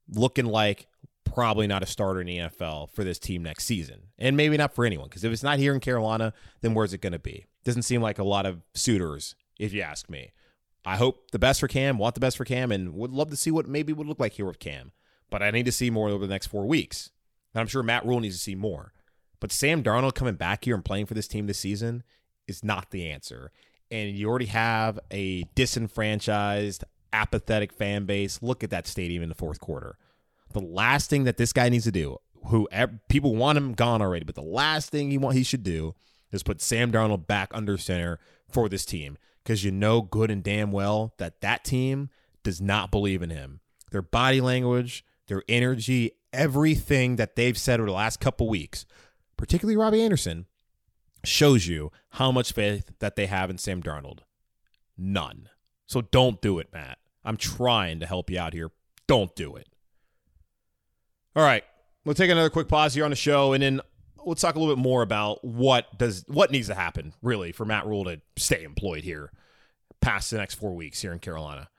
looking 0.08 0.46
like 0.46 0.88
probably 1.34 1.68
not 1.68 1.84
a 1.84 1.88
starter 1.88 2.22
in 2.22 2.28
the 2.28 2.38
NFL 2.38 2.92
for 2.92 3.04
this 3.04 3.20
team 3.20 3.44
next 3.44 3.66
season. 3.66 4.10
And 4.18 4.38
maybe 4.38 4.58
not 4.58 4.74
for 4.74 4.86
anyone, 4.86 5.10
because 5.10 5.24
if 5.24 5.32
it's 5.32 5.44
not 5.44 5.60
here 5.60 5.74
in 5.74 5.80
Carolina, 5.80 6.34
then 6.62 6.74
where's 6.74 6.94
it 6.94 7.02
going 7.02 7.14
to 7.14 7.20
be? 7.20 7.46
Doesn't 7.64 7.84
seem 7.84 8.02
like 8.02 8.20
a 8.20 8.24
lot 8.24 8.46
of 8.46 8.62
suitors, 8.74 9.36
if 9.60 9.74
you 9.74 9.82
ask 9.82 10.10
me. 10.10 10.32
I 10.86 10.98
hope 10.98 11.32
the 11.32 11.40
best 11.40 11.60
for 11.62 11.68
Cam, 11.68 11.98
want 11.98 12.14
the 12.14 12.22
best 12.22 12.38
for 12.38 12.46
Cam, 12.46 12.72
and 12.72 12.94
would 12.94 13.12
love 13.12 13.30
to 13.30 13.38
see 13.38 13.52
what 13.52 13.68
maybe 13.68 13.94
would 13.94 14.08
look 14.08 14.20
like 14.20 14.34
here 14.34 14.46
with 14.46 14.60
Cam 14.60 14.92
but 15.34 15.42
I 15.42 15.50
need 15.50 15.66
to 15.66 15.72
see 15.72 15.90
more 15.90 16.10
over 16.10 16.28
the 16.28 16.32
next 16.32 16.46
four 16.46 16.68
weeks. 16.68 17.10
And 17.54 17.60
I'm 17.60 17.66
sure 17.66 17.82
Matt 17.82 18.06
Rhule 18.06 18.20
needs 18.20 18.36
to 18.36 18.42
see 18.42 18.54
more. 18.54 18.94
But 19.40 19.52
Sam 19.52 19.82
Darnold 19.82 20.14
coming 20.14 20.36
back 20.36 20.64
here 20.64 20.76
and 20.76 20.86
playing 20.86 21.08
for 21.08 21.16
this 21.16 21.28
team 21.28 21.48
this 21.48 21.58
season 21.58 22.04
is 22.48 22.64
not 22.64 22.92
the 22.92 23.10
answer. 23.10 23.52
And 23.90 24.16
you 24.16 24.30
already 24.30 24.46
have 24.46 25.00
a 25.10 25.46
disenfranchised, 25.56 26.84
apathetic 27.12 27.74
fan 27.74 28.06
base. 28.06 28.44
Look 28.44 28.64
at 28.64 28.70
that 28.70 28.86
stadium 28.86 29.24
in 29.24 29.30
the 29.30 29.34
fourth 29.34 29.60
quarter. 29.60 29.98
The 30.54 30.62
last 30.62 31.10
thing 31.10 31.24
that 31.26 31.38
this 31.38 31.54
guy 31.54 31.70
needs 31.70 31.86
to 31.86 31.92
do, 31.92 32.18
who 32.46 32.68
people 33.10 33.36
want 33.36 33.58
him 33.58 33.74
gone 33.74 34.02
already, 34.02 34.26
but 34.26 34.36
the 34.36 34.42
last 34.42 34.90
thing 34.90 35.10
he 35.10 35.18
want 35.18 35.36
he 35.36 35.44
should 35.44 35.64
do 35.64 35.96
is 36.32 36.44
put 36.44 36.62
Sam 36.62 36.92
Darnold 36.92 37.28
back 37.28 37.50
under 37.54 37.78
center 37.78 38.20
for 38.50 38.70
this 38.70 38.86
team 38.86 39.18
because 39.44 39.64
you 39.64 39.72
know 39.72 40.02
good 40.02 40.32
and 40.32 40.44
damn 40.44 40.72
well 40.72 41.14
that 41.18 41.42
that 41.42 41.64
team 41.64 42.10
does 42.44 42.62
not 42.62 42.92
believe 42.92 43.22
in 43.22 43.30
him. 43.30 43.60
Their 43.92 44.02
body 44.02 44.42
language, 44.42 45.06
their 45.28 45.44
energy, 45.48 46.12
everything 46.32 47.16
that 47.18 47.36
they've 47.36 47.58
said 47.58 47.80
over 47.80 47.88
the 47.88 47.96
last 47.96 48.20
couple 48.20 48.50
weeks, 48.50 48.86
particularly 49.38 49.78
Robbie 49.78 50.02
Anderson, 50.02 50.48
shows 51.24 51.68
you 51.68 51.92
how 52.12 52.32
much 52.32 52.52
faith 52.52 52.92
that 53.00 53.16
they 53.16 53.28
have 53.28 53.50
in 53.50 53.58
Sam 53.58 53.82
Darnold. 53.82 54.20
None. 54.98 55.50
So 55.86 56.02
don't 56.02 56.42
do 56.42 56.60
it, 56.60 56.70
Matt. 56.74 56.98
I'm 57.24 57.38
trying 57.38 58.00
to 58.00 58.06
help 58.06 58.30
you 58.30 58.40
out 58.40 58.54
here. 58.54 58.72
Don't 59.08 59.36
do 59.36 59.56
it. 59.56 59.68
All 61.36 61.44
right. 61.44 61.64
We'll 62.06 62.16
take 62.16 62.30
another 62.30 62.50
quick 62.50 62.68
pause 62.68 62.94
here 62.94 63.06
on 63.06 63.10
the 63.12 63.16
show 63.16 63.54
and 63.54 63.64
then 63.64 63.82
we'll 64.26 64.36
talk 64.36 64.56
a 64.56 64.60
little 64.60 64.76
bit 64.76 64.82
more 64.82 65.02
about 65.02 65.44
what 65.44 65.98
does 65.98 66.26
what 66.28 66.52
needs 66.52 66.68
to 66.68 66.76
happen 66.76 67.14
really 67.22 67.52
for 67.52 67.66
Matt 67.66 67.86
Rhule 67.86 68.04
to 68.06 68.20
stay 68.36 68.64
employed 68.64 69.04
here 69.04 69.32
past 70.02 70.32
the 70.32 70.38
next 70.38 70.56
4 70.56 70.76
weeks 70.76 71.02
here 71.02 71.14
in 71.14 71.20
Carolina. 71.20 71.70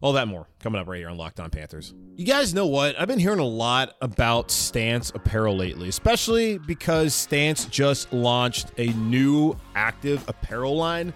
All 0.00 0.12
that 0.14 0.28
more 0.28 0.48
coming 0.58 0.80
up 0.80 0.86
right 0.86 0.98
here 0.98 1.08
on 1.08 1.16
Locked 1.16 1.40
On 1.40 1.48
Panthers. 1.50 1.94
You 2.16 2.26
guys 2.26 2.52
know 2.52 2.66
what? 2.66 2.98
I've 2.98 3.08
been 3.08 3.18
hearing 3.18 3.38
a 3.38 3.46
lot 3.46 3.94
about 4.02 4.50
Stance 4.50 5.10
apparel 5.14 5.56
lately, 5.56 5.88
especially 5.88 6.58
because 6.58 7.14
Stance 7.14 7.66
just 7.66 8.12
launched 8.12 8.72
a 8.76 8.88
new 8.88 9.56
active 9.74 10.22
apparel 10.28 10.76
line 10.76 11.12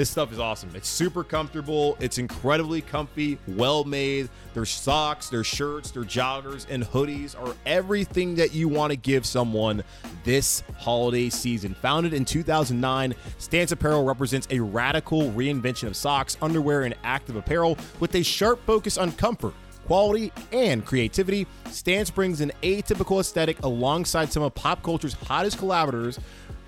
this 0.00 0.08
stuff 0.08 0.32
is 0.32 0.38
awesome. 0.38 0.70
It's 0.74 0.88
super 0.88 1.22
comfortable. 1.22 1.94
It's 2.00 2.16
incredibly 2.16 2.80
comfy, 2.80 3.36
well 3.46 3.84
made. 3.84 4.30
Their 4.54 4.64
socks, 4.64 5.28
their 5.28 5.44
shirts, 5.44 5.90
their 5.90 6.04
joggers, 6.04 6.64
and 6.70 6.82
hoodies 6.82 7.38
are 7.38 7.54
everything 7.66 8.34
that 8.36 8.54
you 8.54 8.66
want 8.66 8.92
to 8.92 8.96
give 8.96 9.26
someone 9.26 9.84
this 10.24 10.62
holiday 10.78 11.28
season. 11.28 11.74
Founded 11.74 12.14
in 12.14 12.24
2009, 12.24 13.14
Stance 13.36 13.72
Apparel 13.72 14.02
represents 14.02 14.48
a 14.50 14.58
radical 14.58 15.32
reinvention 15.32 15.88
of 15.88 15.94
socks, 15.94 16.38
underwear, 16.40 16.84
and 16.84 16.94
active 17.04 17.36
apparel 17.36 17.76
with 18.00 18.14
a 18.14 18.22
sharp 18.22 18.64
focus 18.64 18.96
on 18.96 19.12
comfort 19.12 19.52
quality, 19.86 20.32
and 20.52 20.86
creativity, 20.86 21.48
Stance 21.68 22.10
brings 22.10 22.40
an 22.40 22.52
atypical 22.62 23.18
aesthetic 23.18 23.60
alongside 23.64 24.32
some 24.32 24.44
of 24.44 24.54
pop 24.54 24.84
culture's 24.84 25.14
hottest 25.14 25.58
collaborators 25.58 26.20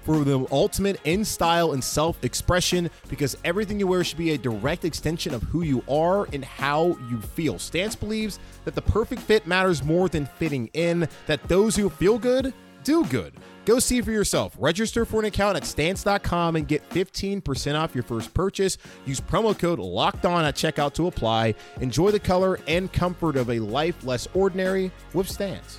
for 0.04 0.24
the 0.24 0.46
ultimate 0.50 1.00
in 1.04 1.24
style 1.24 1.72
and 1.72 1.82
self 1.82 2.22
expression 2.24 2.90
because 3.08 3.36
everything 3.44 3.78
you 3.78 3.86
wear 3.86 4.04
should 4.04 4.18
be 4.18 4.32
a 4.32 4.38
direct 4.38 4.84
extension 4.84 5.34
of 5.34 5.42
who 5.44 5.62
you 5.62 5.82
are 5.88 6.28
and 6.32 6.44
how 6.44 6.96
you 7.10 7.20
feel. 7.20 7.58
Stance 7.58 7.96
believes 7.96 8.38
that 8.64 8.74
the 8.74 8.82
perfect 8.82 9.22
fit 9.22 9.46
matters 9.46 9.82
more 9.82 10.08
than 10.08 10.26
fitting 10.26 10.68
in, 10.74 11.08
that 11.26 11.42
those 11.48 11.76
who 11.76 11.88
feel 11.88 12.18
good 12.18 12.52
do 12.84 13.04
good. 13.06 13.34
Go 13.64 13.78
see 13.78 14.00
for 14.00 14.10
yourself. 14.10 14.56
Register 14.58 15.04
for 15.04 15.20
an 15.20 15.26
account 15.26 15.56
at 15.56 15.64
stance.com 15.64 16.56
and 16.56 16.66
get 16.66 16.88
15% 16.90 17.78
off 17.78 17.94
your 17.94 18.02
first 18.02 18.34
purchase. 18.34 18.76
Use 19.06 19.20
promo 19.20 19.56
code 19.56 19.78
locked 19.78 20.26
on 20.26 20.44
at 20.44 20.56
checkout 20.56 20.94
to 20.94 21.06
apply. 21.06 21.54
Enjoy 21.80 22.10
the 22.10 22.18
color 22.18 22.58
and 22.66 22.92
comfort 22.92 23.36
of 23.36 23.50
a 23.50 23.60
life 23.60 24.04
less 24.04 24.26
ordinary 24.34 24.90
with 25.14 25.28
Stance. 25.28 25.78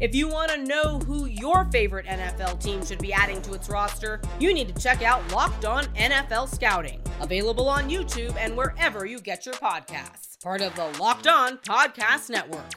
If 0.00 0.14
you 0.14 0.28
want 0.28 0.52
to 0.52 0.58
know 0.58 1.00
who 1.00 1.26
your 1.26 1.64
favorite 1.72 2.06
NFL 2.06 2.62
team 2.62 2.86
should 2.86 3.00
be 3.00 3.12
adding 3.12 3.42
to 3.42 3.54
its 3.54 3.68
roster, 3.68 4.20
you 4.38 4.54
need 4.54 4.72
to 4.72 4.80
check 4.80 5.02
out 5.02 5.28
Locked 5.32 5.64
On 5.64 5.86
NFL 5.86 6.54
Scouting, 6.54 7.02
available 7.20 7.68
on 7.68 7.90
YouTube 7.90 8.36
and 8.36 8.56
wherever 8.56 9.06
you 9.06 9.18
get 9.18 9.44
your 9.44 9.56
podcasts. 9.56 10.40
Part 10.40 10.60
of 10.60 10.72
the 10.76 10.86
Locked 11.00 11.26
On 11.26 11.58
Podcast 11.58 12.30
Network. 12.30 12.70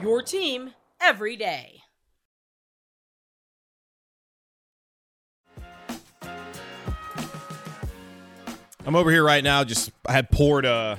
Your 0.00 0.22
team 0.22 0.70
every 1.00 1.34
day. 1.34 1.80
I'm 8.86 8.94
over 8.94 9.10
here 9.10 9.24
right 9.24 9.42
now. 9.42 9.64
Just 9.64 9.90
I 10.06 10.12
had 10.12 10.30
poured 10.30 10.64
a, 10.64 10.96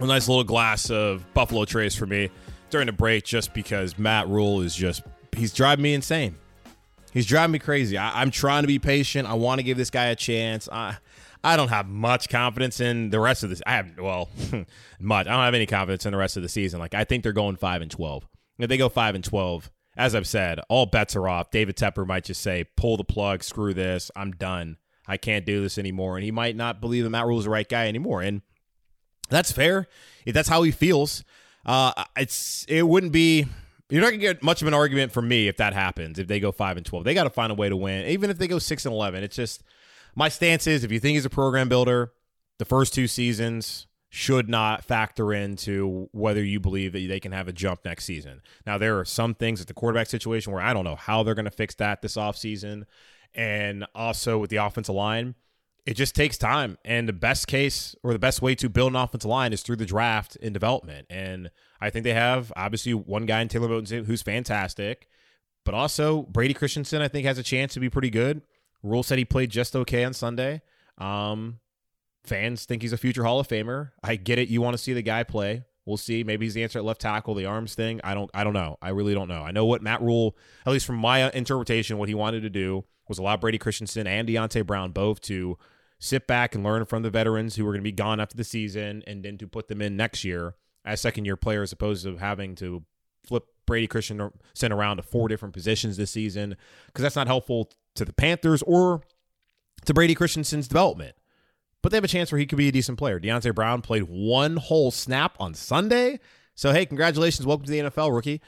a 0.00 0.06
nice 0.06 0.26
little 0.26 0.42
glass 0.42 0.88
of 0.88 1.22
Buffalo 1.34 1.66
Trace 1.66 1.94
for 1.94 2.06
me 2.06 2.30
during 2.74 2.86
the 2.86 2.92
break 2.92 3.22
just 3.22 3.54
because 3.54 3.96
Matt 4.00 4.26
Rhule 4.26 4.60
is 4.60 4.74
just 4.74 5.04
he's 5.36 5.52
driving 5.52 5.84
me 5.84 5.94
insane. 5.94 6.34
He's 7.12 7.24
driving 7.24 7.52
me 7.52 7.60
crazy. 7.60 7.96
I, 7.96 8.20
am 8.20 8.32
trying 8.32 8.64
to 8.64 8.66
be 8.66 8.80
patient. 8.80 9.28
I 9.28 9.34
want 9.34 9.60
to 9.60 9.62
give 9.62 9.76
this 9.76 9.90
guy 9.90 10.06
a 10.06 10.16
chance. 10.16 10.68
I 10.72 10.96
I 11.44 11.56
don't 11.56 11.68
have 11.68 11.86
much 11.86 12.28
confidence 12.28 12.80
in 12.80 13.10
the 13.10 13.20
rest 13.20 13.44
of 13.44 13.50
this. 13.50 13.62
I 13.64 13.74
have 13.74 13.96
well, 13.96 14.28
much. 14.98 15.28
I 15.28 15.30
don't 15.30 15.44
have 15.44 15.54
any 15.54 15.66
confidence 15.66 16.04
in 16.04 16.10
the 16.10 16.18
rest 16.18 16.36
of 16.36 16.42
the 16.42 16.48
season. 16.48 16.80
Like 16.80 16.94
I 16.94 17.04
think 17.04 17.22
they're 17.22 17.32
going 17.32 17.54
five 17.54 17.80
and 17.80 17.92
twelve. 17.92 18.26
If 18.58 18.68
they 18.68 18.76
go 18.76 18.88
five 18.88 19.14
and 19.14 19.22
twelve, 19.22 19.70
as 19.96 20.16
I've 20.16 20.26
said, 20.26 20.58
all 20.68 20.86
bets 20.86 21.14
are 21.14 21.28
off. 21.28 21.52
David 21.52 21.76
Tepper 21.76 22.04
might 22.04 22.24
just 22.24 22.42
say, 22.42 22.64
"Pull 22.76 22.96
the 22.96 23.04
plug. 23.04 23.44
Screw 23.44 23.72
this. 23.72 24.10
I'm 24.16 24.32
done. 24.32 24.78
I 25.06 25.16
can't 25.16 25.46
do 25.46 25.62
this 25.62 25.78
anymore." 25.78 26.16
And 26.16 26.24
he 26.24 26.32
might 26.32 26.56
not 26.56 26.80
believe 26.80 27.04
that 27.04 27.10
Matt 27.10 27.26
Rhule 27.26 27.38
is 27.38 27.44
the 27.44 27.50
right 27.50 27.68
guy 27.68 27.86
anymore. 27.86 28.20
And 28.20 28.42
that's 29.30 29.52
fair. 29.52 29.86
If 30.26 30.34
that's 30.34 30.48
how 30.48 30.64
he 30.64 30.72
feels. 30.72 31.22
Uh, 31.64 32.04
it's 32.16 32.64
it 32.68 32.86
wouldn't 32.86 33.12
be. 33.12 33.46
You're 33.90 34.02
not 34.02 34.10
gonna 34.10 34.18
get 34.18 34.42
much 34.42 34.62
of 34.62 34.68
an 34.68 34.74
argument 34.74 35.12
from 35.12 35.28
me 35.28 35.48
if 35.48 35.58
that 35.58 35.72
happens. 35.74 36.18
If 36.18 36.26
they 36.26 36.40
go 36.40 36.52
five 36.52 36.76
and 36.76 36.84
twelve, 36.84 37.04
they 37.04 37.14
got 37.14 37.24
to 37.24 37.30
find 37.30 37.52
a 37.52 37.54
way 37.54 37.68
to 37.68 37.76
win. 37.76 38.06
Even 38.06 38.30
if 38.30 38.38
they 38.38 38.48
go 38.48 38.58
six 38.58 38.86
and 38.86 38.94
eleven, 38.94 39.22
it's 39.22 39.36
just 39.36 39.62
my 40.14 40.28
stance 40.28 40.66
is 40.66 40.84
if 40.84 40.92
you 40.92 41.00
think 41.00 41.14
he's 41.14 41.24
a 41.24 41.30
program 41.30 41.68
builder, 41.68 42.12
the 42.58 42.64
first 42.64 42.94
two 42.94 43.06
seasons 43.06 43.86
should 44.14 44.48
not 44.48 44.84
factor 44.84 45.32
into 45.32 46.08
whether 46.12 46.42
you 46.44 46.60
believe 46.60 46.92
that 46.92 47.08
they 47.08 47.18
can 47.18 47.32
have 47.32 47.48
a 47.48 47.52
jump 47.52 47.80
next 47.84 48.04
season. 48.04 48.40
Now, 48.64 48.78
there 48.78 48.96
are 49.00 49.04
some 49.04 49.34
things 49.34 49.60
at 49.60 49.66
the 49.66 49.74
quarterback 49.74 50.06
situation 50.06 50.52
where 50.52 50.62
I 50.62 50.72
don't 50.72 50.84
know 50.84 50.94
how 50.94 51.24
they're 51.24 51.34
going 51.34 51.46
to 51.46 51.50
fix 51.50 51.74
that 51.76 52.00
this 52.00 52.14
offseason. 52.14 52.84
And 53.34 53.84
also 53.92 54.38
with 54.38 54.50
the 54.50 54.58
offensive 54.58 54.94
line, 54.94 55.34
it 55.86 55.94
just 55.94 56.14
takes 56.14 56.38
time. 56.38 56.78
And 56.84 57.08
the 57.08 57.12
best 57.12 57.46
case 57.46 57.94
or 58.02 58.12
the 58.12 58.18
best 58.18 58.40
way 58.40 58.54
to 58.56 58.68
build 58.68 58.92
an 58.92 58.96
offensive 58.96 59.28
line 59.28 59.52
is 59.52 59.62
through 59.62 59.76
the 59.76 59.86
draft 59.86 60.36
and 60.42 60.54
development. 60.54 61.06
And 61.10 61.50
I 61.80 61.90
think 61.90 62.04
they 62.04 62.14
have 62.14 62.52
obviously 62.56 62.94
one 62.94 63.26
guy 63.26 63.40
in 63.42 63.48
Taylor 63.48 63.68
Moton 63.68 64.06
who's 64.06 64.22
fantastic, 64.22 65.08
but 65.64 65.74
also 65.74 66.22
Brady 66.22 66.54
Christensen, 66.54 67.02
I 67.02 67.08
think, 67.08 67.26
has 67.26 67.38
a 67.38 67.42
chance 67.42 67.74
to 67.74 67.80
be 67.80 67.90
pretty 67.90 68.10
good. 68.10 68.42
Rhule 68.82 69.02
said 69.02 69.18
he 69.18 69.24
played 69.24 69.50
just 69.50 69.76
okay 69.76 70.04
on 70.04 70.12
Sunday. 70.12 70.62
Um, 70.98 71.60
fans 72.24 72.64
think 72.64 72.82
he's 72.82 72.92
a 72.92 72.98
future 72.98 73.24
Hall 73.24 73.40
of 73.40 73.48
Famer. 73.48 73.90
I 74.02 74.16
get 74.16 74.38
it. 74.38 74.48
You 74.48 74.60
want 74.62 74.74
to 74.74 74.82
see 74.82 74.92
the 74.92 75.02
guy 75.02 75.22
play. 75.22 75.64
We'll 75.86 75.96
see. 75.98 76.24
Maybe 76.24 76.46
he's 76.46 76.54
the 76.54 76.62
answer 76.62 76.78
at 76.78 76.84
left 76.84 77.02
tackle, 77.02 77.34
the 77.34 77.44
arms 77.44 77.74
thing. 77.74 78.00
I 78.02 78.14
don't 78.14 78.30
I 78.32 78.42
don't 78.42 78.54
know. 78.54 78.78
I 78.80 78.90
really 78.90 79.12
don't 79.12 79.28
know. 79.28 79.42
I 79.42 79.50
know 79.50 79.66
what 79.66 79.82
Matt 79.82 80.00
Rhule, 80.00 80.36
at 80.64 80.72
least 80.72 80.86
from 80.86 80.96
my 80.96 81.30
interpretation, 81.32 81.98
what 81.98 82.08
he 82.08 82.14
wanted 82.14 82.40
to 82.40 82.50
do 82.50 82.84
was 83.06 83.18
allow 83.18 83.36
Brady 83.36 83.58
Christensen 83.58 84.06
and 84.06 84.26
Deonte 84.26 84.64
Brown 84.66 84.92
both 84.92 85.20
to 85.22 85.58
sit 86.04 86.26
back 86.26 86.54
and 86.54 86.62
learn 86.62 86.84
from 86.84 87.02
the 87.02 87.08
veterans 87.08 87.56
who 87.56 87.66
are 87.66 87.70
going 87.70 87.80
to 87.80 87.82
be 87.82 87.90
gone 87.90 88.20
after 88.20 88.36
the 88.36 88.44
season 88.44 89.02
and 89.06 89.24
then 89.24 89.38
to 89.38 89.48
put 89.48 89.68
them 89.68 89.80
in 89.80 89.96
next 89.96 90.22
year 90.22 90.54
as 90.84 91.00
second 91.00 91.24
year 91.24 91.36
players, 91.36 91.70
as 91.70 91.72
opposed 91.72 92.04
to 92.04 92.18
having 92.18 92.54
to 92.54 92.84
flip 93.26 93.44
Brady 93.66 93.86
Christensen 93.86 94.30
around 94.70 94.98
to 94.98 95.02
four 95.02 95.28
different 95.28 95.54
positions 95.54 95.96
this 95.96 96.10
season 96.10 96.56
because 96.86 97.02
that's 97.02 97.16
not 97.16 97.26
helpful 97.26 97.70
to 97.94 98.04
the 98.04 98.12
Panthers 98.12 98.62
or 98.66 99.00
to 99.86 99.94
Brady 99.94 100.14
Christensen's 100.14 100.68
development. 100.68 101.16
But 101.80 101.90
they 101.90 101.96
have 101.96 102.04
a 102.04 102.08
chance 102.08 102.30
where 102.30 102.38
he 102.38 102.44
could 102.44 102.58
be 102.58 102.68
a 102.68 102.72
decent 102.72 102.98
player. 102.98 103.18
Deonte 103.18 103.54
Brown 103.54 103.80
played 103.80 104.02
one 104.02 104.56
whole 104.56 104.90
snap 104.90 105.36
on 105.40 105.54
Sunday. 105.54 106.20
So, 106.54 106.72
hey, 106.72 106.84
congratulations. 106.84 107.46
Welcome 107.46 107.64
to 107.64 107.72
the 107.72 107.78
NFL, 107.78 108.14
rookie. 108.14 108.42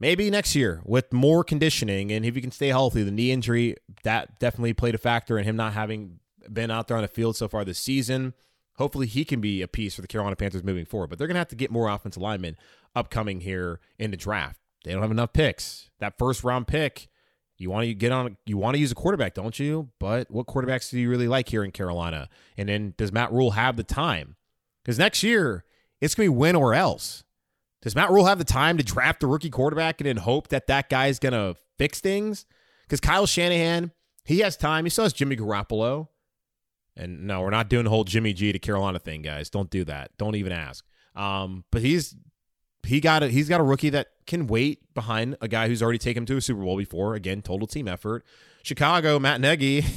Maybe 0.00 0.28
next 0.30 0.56
year 0.56 0.80
with 0.84 1.12
more 1.12 1.44
conditioning 1.44 2.10
and 2.10 2.26
if 2.26 2.34
he 2.34 2.40
can 2.40 2.50
stay 2.50 2.68
healthy, 2.68 3.04
the 3.04 3.12
knee 3.12 3.30
injury, 3.30 3.76
that 4.02 4.40
definitely 4.40 4.72
played 4.72 4.96
a 4.96 4.98
factor 4.98 5.38
in 5.38 5.44
him 5.44 5.54
not 5.54 5.74
having 5.74 6.18
been 6.50 6.70
out 6.70 6.88
there 6.88 6.96
on 6.96 7.02
the 7.02 7.08
field 7.08 7.36
so 7.36 7.48
far 7.48 7.64
this 7.64 7.78
season. 7.78 8.34
Hopefully, 8.76 9.06
he 9.06 9.24
can 9.24 9.40
be 9.40 9.60
a 9.60 9.68
piece 9.68 9.94
for 9.94 10.00
the 10.00 10.08
Carolina 10.08 10.36
Panthers 10.36 10.64
moving 10.64 10.86
forward. 10.86 11.10
But 11.10 11.18
they're 11.18 11.28
going 11.28 11.34
to 11.34 11.40
have 11.40 11.48
to 11.48 11.56
get 11.56 11.70
more 11.70 11.88
offensive 11.88 12.22
linemen 12.22 12.56
upcoming 12.94 13.40
here 13.40 13.80
in 13.98 14.10
the 14.10 14.16
draft. 14.16 14.58
They 14.84 14.92
don't 14.92 15.02
have 15.02 15.10
enough 15.10 15.32
picks. 15.32 15.90
That 16.00 16.18
first 16.18 16.42
round 16.42 16.66
pick, 16.66 17.08
you 17.58 17.70
want 17.70 17.86
to 17.86 17.94
get 17.94 18.12
on. 18.12 18.36
You 18.46 18.56
want 18.56 18.74
to 18.74 18.80
use 18.80 18.90
a 18.90 18.96
quarterback, 18.96 19.34
don't 19.34 19.58
you? 19.58 19.90
But 20.00 20.30
what 20.30 20.46
quarterbacks 20.46 20.90
do 20.90 20.98
you 20.98 21.10
really 21.10 21.28
like 21.28 21.48
here 21.48 21.64
in 21.64 21.70
Carolina? 21.70 22.28
And 22.56 22.68
then 22.68 22.94
does 22.96 23.12
Matt 23.12 23.32
Rhule 23.32 23.52
have 23.52 23.76
the 23.76 23.84
time? 23.84 24.36
Because 24.82 24.98
next 24.98 25.22
year 25.22 25.64
it's 26.00 26.14
going 26.14 26.26
to 26.26 26.32
be 26.32 26.36
win 26.36 26.56
or 26.56 26.74
else. 26.74 27.24
Does 27.82 27.94
Matt 27.94 28.10
Rhule 28.10 28.26
have 28.26 28.38
the 28.38 28.44
time 28.44 28.78
to 28.78 28.84
draft 28.84 29.22
a 29.22 29.26
rookie 29.26 29.50
quarterback 29.50 30.00
and 30.00 30.08
then 30.08 30.16
hope 30.18 30.48
that 30.48 30.66
that 30.68 30.88
guy's 30.88 31.18
going 31.18 31.32
to 31.32 31.56
fix 31.78 32.00
things? 32.00 32.46
Because 32.84 33.00
Kyle 33.00 33.26
Shanahan, 33.26 33.92
he 34.24 34.40
has 34.40 34.56
time. 34.56 34.84
He 34.84 34.90
still 34.90 35.04
has 35.04 35.12
Jimmy 35.12 35.36
Garoppolo. 35.36 36.08
And 36.96 37.26
no, 37.26 37.40
we're 37.40 37.50
not 37.50 37.68
doing 37.68 37.84
the 37.84 37.90
whole 37.90 38.04
Jimmy 38.04 38.32
G 38.32 38.52
to 38.52 38.58
Carolina 38.58 38.98
thing, 38.98 39.22
guys. 39.22 39.48
Don't 39.48 39.70
do 39.70 39.84
that. 39.84 40.10
Don't 40.18 40.36
even 40.36 40.52
ask. 40.52 40.84
Um, 41.14 41.64
but 41.70 41.82
he's 41.82 42.14
he 42.84 43.00
got 43.00 43.22
a 43.22 43.28
he's 43.28 43.48
got 43.48 43.60
a 43.60 43.64
rookie 43.64 43.90
that 43.90 44.08
can 44.26 44.46
wait 44.46 44.92
behind 44.94 45.36
a 45.40 45.48
guy 45.48 45.68
who's 45.68 45.82
already 45.82 45.98
taken 45.98 46.22
him 46.22 46.26
to 46.26 46.36
a 46.36 46.40
Super 46.40 46.62
Bowl 46.62 46.76
before. 46.76 47.14
Again, 47.14 47.42
total 47.42 47.66
team 47.66 47.88
effort. 47.88 48.24
Chicago, 48.62 49.18
Matt 49.18 49.40
Nagy. 49.40 49.84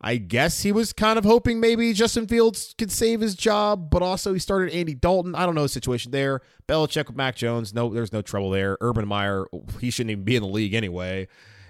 I 0.00 0.16
guess 0.16 0.62
he 0.62 0.70
was 0.70 0.92
kind 0.92 1.18
of 1.18 1.24
hoping 1.24 1.58
maybe 1.58 1.92
Justin 1.92 2.28
Fields 2.28 2.72
could 2.78 2.92
save 2.92 3.20
his 3.20 3.34
job, 3.34 3.90
but 3.90 4.00
also 4.00 4.32
he 4.32 4.38
started 4.38 4.72
Andy 4.72 4.94
Dalton. 4.94 5.34
I 5.34 5.44
don't 5.44 5.56
know 5.56 5.62
the 5.62 5.68
situation 5.68 6.12
there. 6.12 6.40
Belichick 6.68 7.08
with 7.08 7.16
Mac 7.16 7.34
Jones. 7.34 7.74
No, 7.74 7.92
there's 7.92 8.12
no 8.12 8.22
trouble 8.22 8.50
there. 8.50 8.78
Urban 8.80 9.08
Meyer, 9.08 9.46
he 9.80 9.90
shouldn't 9.90 10.12
even 10.12 10.22
be 10.22 10.36
in 10.36 10.42
the 10.42 10.48
league 10.48 10.72
anyway. 10.72 11.26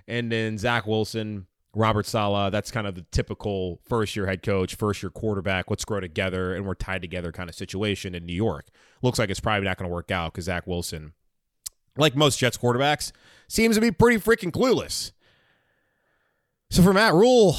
And 0.06 0.30
then 0.30 0.58
Zach 0.58 0.86
Wilson, 0.86 1.46
Robert 1.78 2.06
Saleh, 2.06 2.50
that's 2.50 2.70
kind 2.70 2.86
of 2.86 2.96
the 2.96 3.06
typical 3.12 3.80
first 3.88 4.16
year 4.16 4.26
head 4.26 4.42
coach, 4.42 4.74
first 4.74 5.02
year 5.02 5.10
quarterback. 5.10 5.70
Let's 5.70 5.84
grow 5.84 6.00
together 6.00 6.54
and 6.54 6.66
we're 6.66 6.74
tied 6.74 7.02
together 7.02 7.30
kind 7.30 7.48
of 7.48 7.54
situation 7.54 8.14
in 8.14 8.26
New 8.26 8.34
York. 8.34 8.68
Looks 9.00 9.18
like 9.18 9.30
it's 9.30 9.40
probably 9.40 9.64
not 9.66 9.78
going 9.78 9.88
to 9.88 9.94
work 9.94 10.10
out 10.10 10.32
because 10.32 10.46
Zach 10.46 10.66
Wilson, 10.66 11.12
like 11.96 12.16
most 12.16 12.38
Jets 12.38 12.58
quarterbacks, 12.58 13.12
seems 13.46 13.76
to 13.76 13.80
be 13.80 13.92
pretty 13.92 14.18
freaking 14.18 14.50
clueless. 14.50 15.12
So 16.70 16.82
for 16.82 16.92
Matt 16.92 17.14
Rhule, 17.14 17.56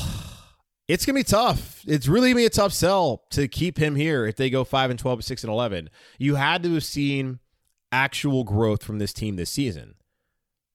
it's 0.88 1.06
gonna 1.06 1.18
be 1.18 1.24
tough. 1.24 1.84
It's 1.88 2.08
really 2.08 2.30
gonna 2.30 2.42
be 2.42 2.46
a 2.46 2.50
tough 2.50 2.74
sell 2.74 3.24
to 3.32 3.48
keep 3.48 3.78
him 3.78 3.96
here 3.96 4.26
if 4.28 4.36
they 4.36 4.50
go 4.50 4.64
five 4.64 4.90
and 4.90 5.00
twelve, 5.00 5.24
six 5.24 5.44
and 5.44 5.52
eleven. 5.52 5.90
You 6.20 6.36
had 6.36 6.62
to 6.64 6.74
have 6.76 6.84
seen 6.84 7.40
actual 7.92 8.44
growth 8.44 8.84
from 8.84 9.00
this 9.00 9.14
team 9.14 9.36
this 9.36 9.50
season. 9.50 9.96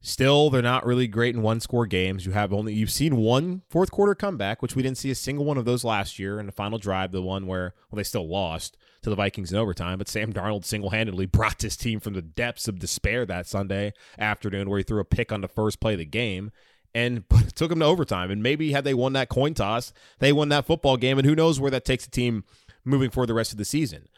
Still, 0.06 0.50
they're 0.50 0.60
not 0.60 0.84
really 0.84 1.08
great 1.08 1.34
in 1.34 1.40
one 1.40 1.60
score 1.60 1.86
games. 1.86 2.26
You 2.26 2.32
have 2.32 2.52
only 2.52 2.74
you've 2.74 2.90
seen 2.90 3.16
one 3.16 3.62
fourth 3.70 3.90
quarter 3.90 4.14
comeback, 4.14 4.60
which 4.60 4.76
we 4.76 4.82
didn't 4.82 4.98
see 4.98 5.10
a 5.10 5.14
single 5.14 5.46
one 5.46 5.56
of 5.56 5.64
those 5.64 5.82
last 5.82 6.18
year 6.18 6.38
in 6.38 6.44
the 6.44 6.52
final 6.52 6.78
drive, 6.78 7.10
the 7.10 7.22
one 7.22 7.46
where 7.46 7.72
well 7.90 7.96
they 7.96 8.02
still 8.02 8.28
lost 8.28 8.76
to 9.00 9.08
the 9.08 9.16
Vikings 9.16 9.50
in 9.50 9.56
overtime, 9.56 9.96
but 9.96 10.06
Sam 10.06 10.30
Darnold 10.30 10.66
single-handedly 10.66 11.24
brought 11.32 11.58
this 11.58 11.74
team 11.74 12.00
from 12.00 12.12
the 12.12 12.20
depths 12.20 12.68
of 12.68 12.78
despair 12.78 13.24
that 13.24 13.46
Sunday 13.46 13.94
afternoon 14.18 14.68
where 14.68 14.76
he 14.76 14.84
threw 14.84 15.00
a 15.00 15.06
pick 15.06 15.32
on 15.32 15.40
the 15.40 15.48
first 15.48 15.80
play 15.80 15.94
of 15.94 15.98
the 15.98 16.04
game 16.04 16.52
and 16.94 17.24
took 17.54 17.70
them 17.70 17.80
to 17.80 17.86
overtime. 17.86 18.30
And 18.30 18.42
maybe 18.42 18.72
had 18.72 18.84
they 18.84 18.92
won 18.92 19.14
that 19.14 19.30
coin 19.30 19.54
toss, 19.54 19.94
they 20.18 20.34
won 20.34 20.50
that 20.50 20.66
football 20.66 20.98
game 20.98 21.16
and 21.16 21.26
who 21.26 21.34
knows 21.34 21.58
where 21.58 21.70
that 21.70 21.86
takes 21.86 22.04
the 22.04 22.10
team 22.10 22.44
moving 22.84 23.08
forward 23.08 23.28
the 23.28 23.34
rest 23.34 23.52
of 23.52 23.58
the 23.58 23.64
season. 23.64 24.08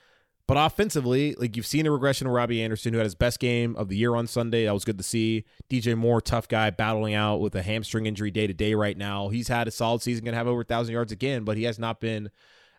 But 0.48 0.56
offensively, 0.56 1.34
like 1.34 1.56
you've 1.56 1.66
seen 1.66 1.86
a 1.86 1.90
regression 1.90 2.28
of 2.28 2.32
Robbie 2.32 2.62
Anderson, 2.62 2.92
who 2.92 2.98
had 2.98 3.06
his 3.06 3.16
best 3.16 3.40
game 3.40 3.74
of 3.74 3.88
the 3.88 3.96
year 3.96 4.14
on 4.14 4.28
Sunday. 4.28 4.64
That 4.64 4.74
was 4.74 4.84
good 4.84 4.98
to 4.98 5.04
see. 5.04 5.44
DJ 5.68 5.96
Moore, 5.96 6.20
tough 6.20 6.46
guy, 6.46 6.70
battling 6.70 7.14
out 7.14 7.40
with 7.40 7.56
a 7.56 7.62
hamstring 7.62 8.06
injury 8.06 8.30
day 8.30 8.46
to 8.46 8.54
day 8.54 8.74
right 8.74 8.96
now. 8.96 9.28
He's 9.28 9.48
had 9.48 9.66
a 9.66 9.72
solid 9.72 10.02
season, 10.02 10.24
going 10.24 10.34
to 10.34 10.38
have 10.38 10.46
over 10.46 10.60
a 10.60 10.64
thousand 10.64 10.92
yards 10.92 11.10
again, 11.10 11.42
but 11.42 11.56
he 11.56 11.64
has 11.64 11.80
not 11.80 12.00
been 12.00 12.30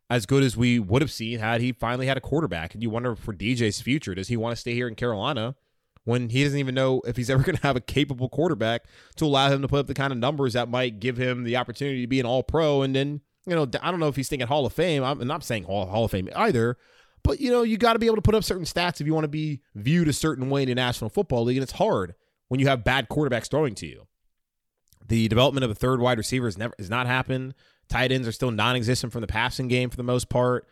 as 0.10 0.26
good 0.26 0.44
as 0.44 0.56
we 0.56 0.80
would 0.80 1.02
have 1.02 1.12
seen 1.12 1.40
had 1.40 1.60
he 1.60 1.74
finally 1.74 2.08
had 2.08 2.16
a 2.16 2.22
quarterback. 2.22 2.74
And 2.74 2.82
you 2.82 2.90
wonder 2.90 3.18
for 3.18 3.34
DJ's 3.34 3.82
future, 3.82 4.16
does 4.16 4.30
he 4.30 4.38
want 4.38 4.56
to 4.56 4.60
stay 4.60 4.74
here 4.74 4.88
in 4.88 4.96
Carolina 4.96 5.56
when 6.06 6.30
he 6.30 6.46
doesn't 6.46 6.60
even 6.60 6.74
know 6.74 7.02
if 7.06 7.18
he's 7.18 7.30
ever 7.30 7.44
going 7.44 7.58
to 7.58 7.64
have 7.64 7.76
a 7.76 7.82
capable 7.82 8.30
quarterback 8.30 8.86
to 9.18 9.26
allow 9.26 9.50
him 9.50 9.62
to 9.62 9.68
put 9.68 9.80
up 9.82 9.88
the 9.88 9.94
kind 9.94 10.14
of 10.14 10.20
numbers 10.20 10.54
that 10.54 10.70
might 10.70 11.02
give 11.02 11.18
him 11.18 11.44
the 11.44 11.58
opportunity 11.58 12.00
to 12.00 12.08
be 12.08 12.22
an 12.22 12.26
All 12.26 12.44
Pro? 12.44 12.82
And 12.82 12.96
then 12.96 13.20
you 13.46 13.56
know, 13.56 13.66
I 13.82 13.92
don't 13.92 14.00
know 14.00 14.10
if 14.10 14.16
he's 14.18 14.28
thinking 14.28 14.48
Hall 14.48 14.66
of 14.66 14.74
Fame. 14.74 15.04
I'm 15.04 15.26
not 15.26 15.44
saying 15.44 15.64
Hall, 15.64 15.86
Hall 15.86 16.06
of 16.06 16.12
Fame 16.12 16.30
either. 16.36 16.78
But 17.28 17.42
you 17.42 17.52
know, 17.52 17.64
you 17.64 17.78
got 17.78 17.94
to 17.94 18.00
be 18.00 18.06
able 18.06 18.16
to 18.16 18.22
put 18.22 18.36
up 18.36 18.44
certain 18.46 18.64
stats 18.64 19.02
if 19.02 19.06
you 19.06 19.14
want 19.14 19.26
to 19.26 19.30
be 19.30 19.62
viewed 19.76 20.08
a 20.08 20.14
certain 20.14 20.50
way 20.50 20.64
in 20.64 20.70
the 20.70 20.76
National 20.76 21.10
Football 21.10 21.44
League, 21.44 21.58
and 21.58 21.64
it's 21.64 21.74
hard 21.74 22.16
when 22.48 22.62
you 22.62 22.68
have 22.68 22.86
bad 22.86 23.10
quarterbacks 23.10 23.50
throwing 23.50 23.76
to 23.76 23.86
you. 23.86 24.08
The 25.06 25.28
development 25.28 25.66
of 25.66 25.70
a 25.70 25.76
third 25.76 26.00
wide 26.00 26.18
receiver 26.18 26.48
has 26.48 26.58
never 26.58 26.74
has 26.80 26.90
not 26.90 27.06
happened. 27.06 27.54
Tight 27.90 28.12
ends 28.12 28.28
are 28.28 28.32
still 28.32 28.52
non-existent 28.52 29.12
from 29.12 29.22
the 29.22 29.28
passing 29.28 29.68
game 29.68 29.90
for 29.90 29.98
the 29.98 30.04
most 30.04 30.30
part. 30.30 30.68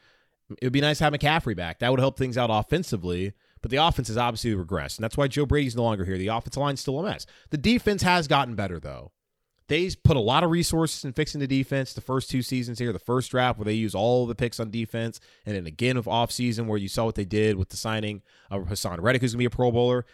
It 0.49 0.63
would 0.65 0.73
be 0.73 0.81
nice 0.81 0.99
to 0.99 1.05
have 1.05 1.13
McCaffrey 1.13 1.55
back. 1.55 1.79
That 1.79 1.91
would 1.91 1.99
help 1.99 2.17
things 2.17 2.37
out 2.37 2.49
offensively. 2.51 3.33
But 3.61 3.71
the 3.71 3.77
offense 3.77 4.09
has 4.09 4.17
obviously 4.17 4.53
regressed, 4.53 4.97
and 4.97 5.03
that's 5.03 5.17
why 5.17 5.27
Joe 5.27 5.45
Brady's 5.45 5.75
no 5.75 5.83
longer 5.83 6.05
here. 6.05 6.17
The 6.17 6.27
offensive 6.27 6.61
line's 6.61 6.81
still 6.81 6.99
a 6.99 7.03
mess. 7.03 7.25
The 7.49 7.57
defense 7.57 8.03
has 8.03 8.27
gotten 8.27 8.55
better 8.55 8.79
though. 8.79 9.11
They 9.67 9.89
put 10.03 10.15
a 10.15 10.21
lot 10.21 10.43
of 10.43 10.51
resources 10.51 11.03
in 11.03 11.13
fixing 11.13 11.39
the 11.39 11.47
defense 11.47 11.93
the 11.93 12.01
first 12.01 12.29
two 12.29 12.41
seasons 12.41 12.77
here. 12.77 12.93
The 12.93 12.99
first 12.99 13.31
draft 13.31 13.57
where 13.57 13.65
they 13.65 13.73
use 13.73 13.95
all 13.95 14.25
the 14.25 14.35
picks 14.35 14.59
on 14.59 14.69
defense, 14.69 15.19
and 15.45 15.55
then 15.55 15.65
again 15.65 15.97
of 15.97 16.05
offseason 16.05 16.67
where 16.67 16.77
you 16.77 16.87
saw 16.87 17.05
what 17.05 17.15
they 17.15 17.25
did 17.25 17.55
with 17.55 17.69
the 17.69 17.77
signing 17.77 18.21
of 18.51 18.65
Haason 18.65 19.01
Reddick, 19.01 19.21
who's 19.21 19.33
gonna 19.33 19.39
be 19.39 19.45
a 19.45 19.49
Pro 19.49 19.71
Bowler. 19.71 20.05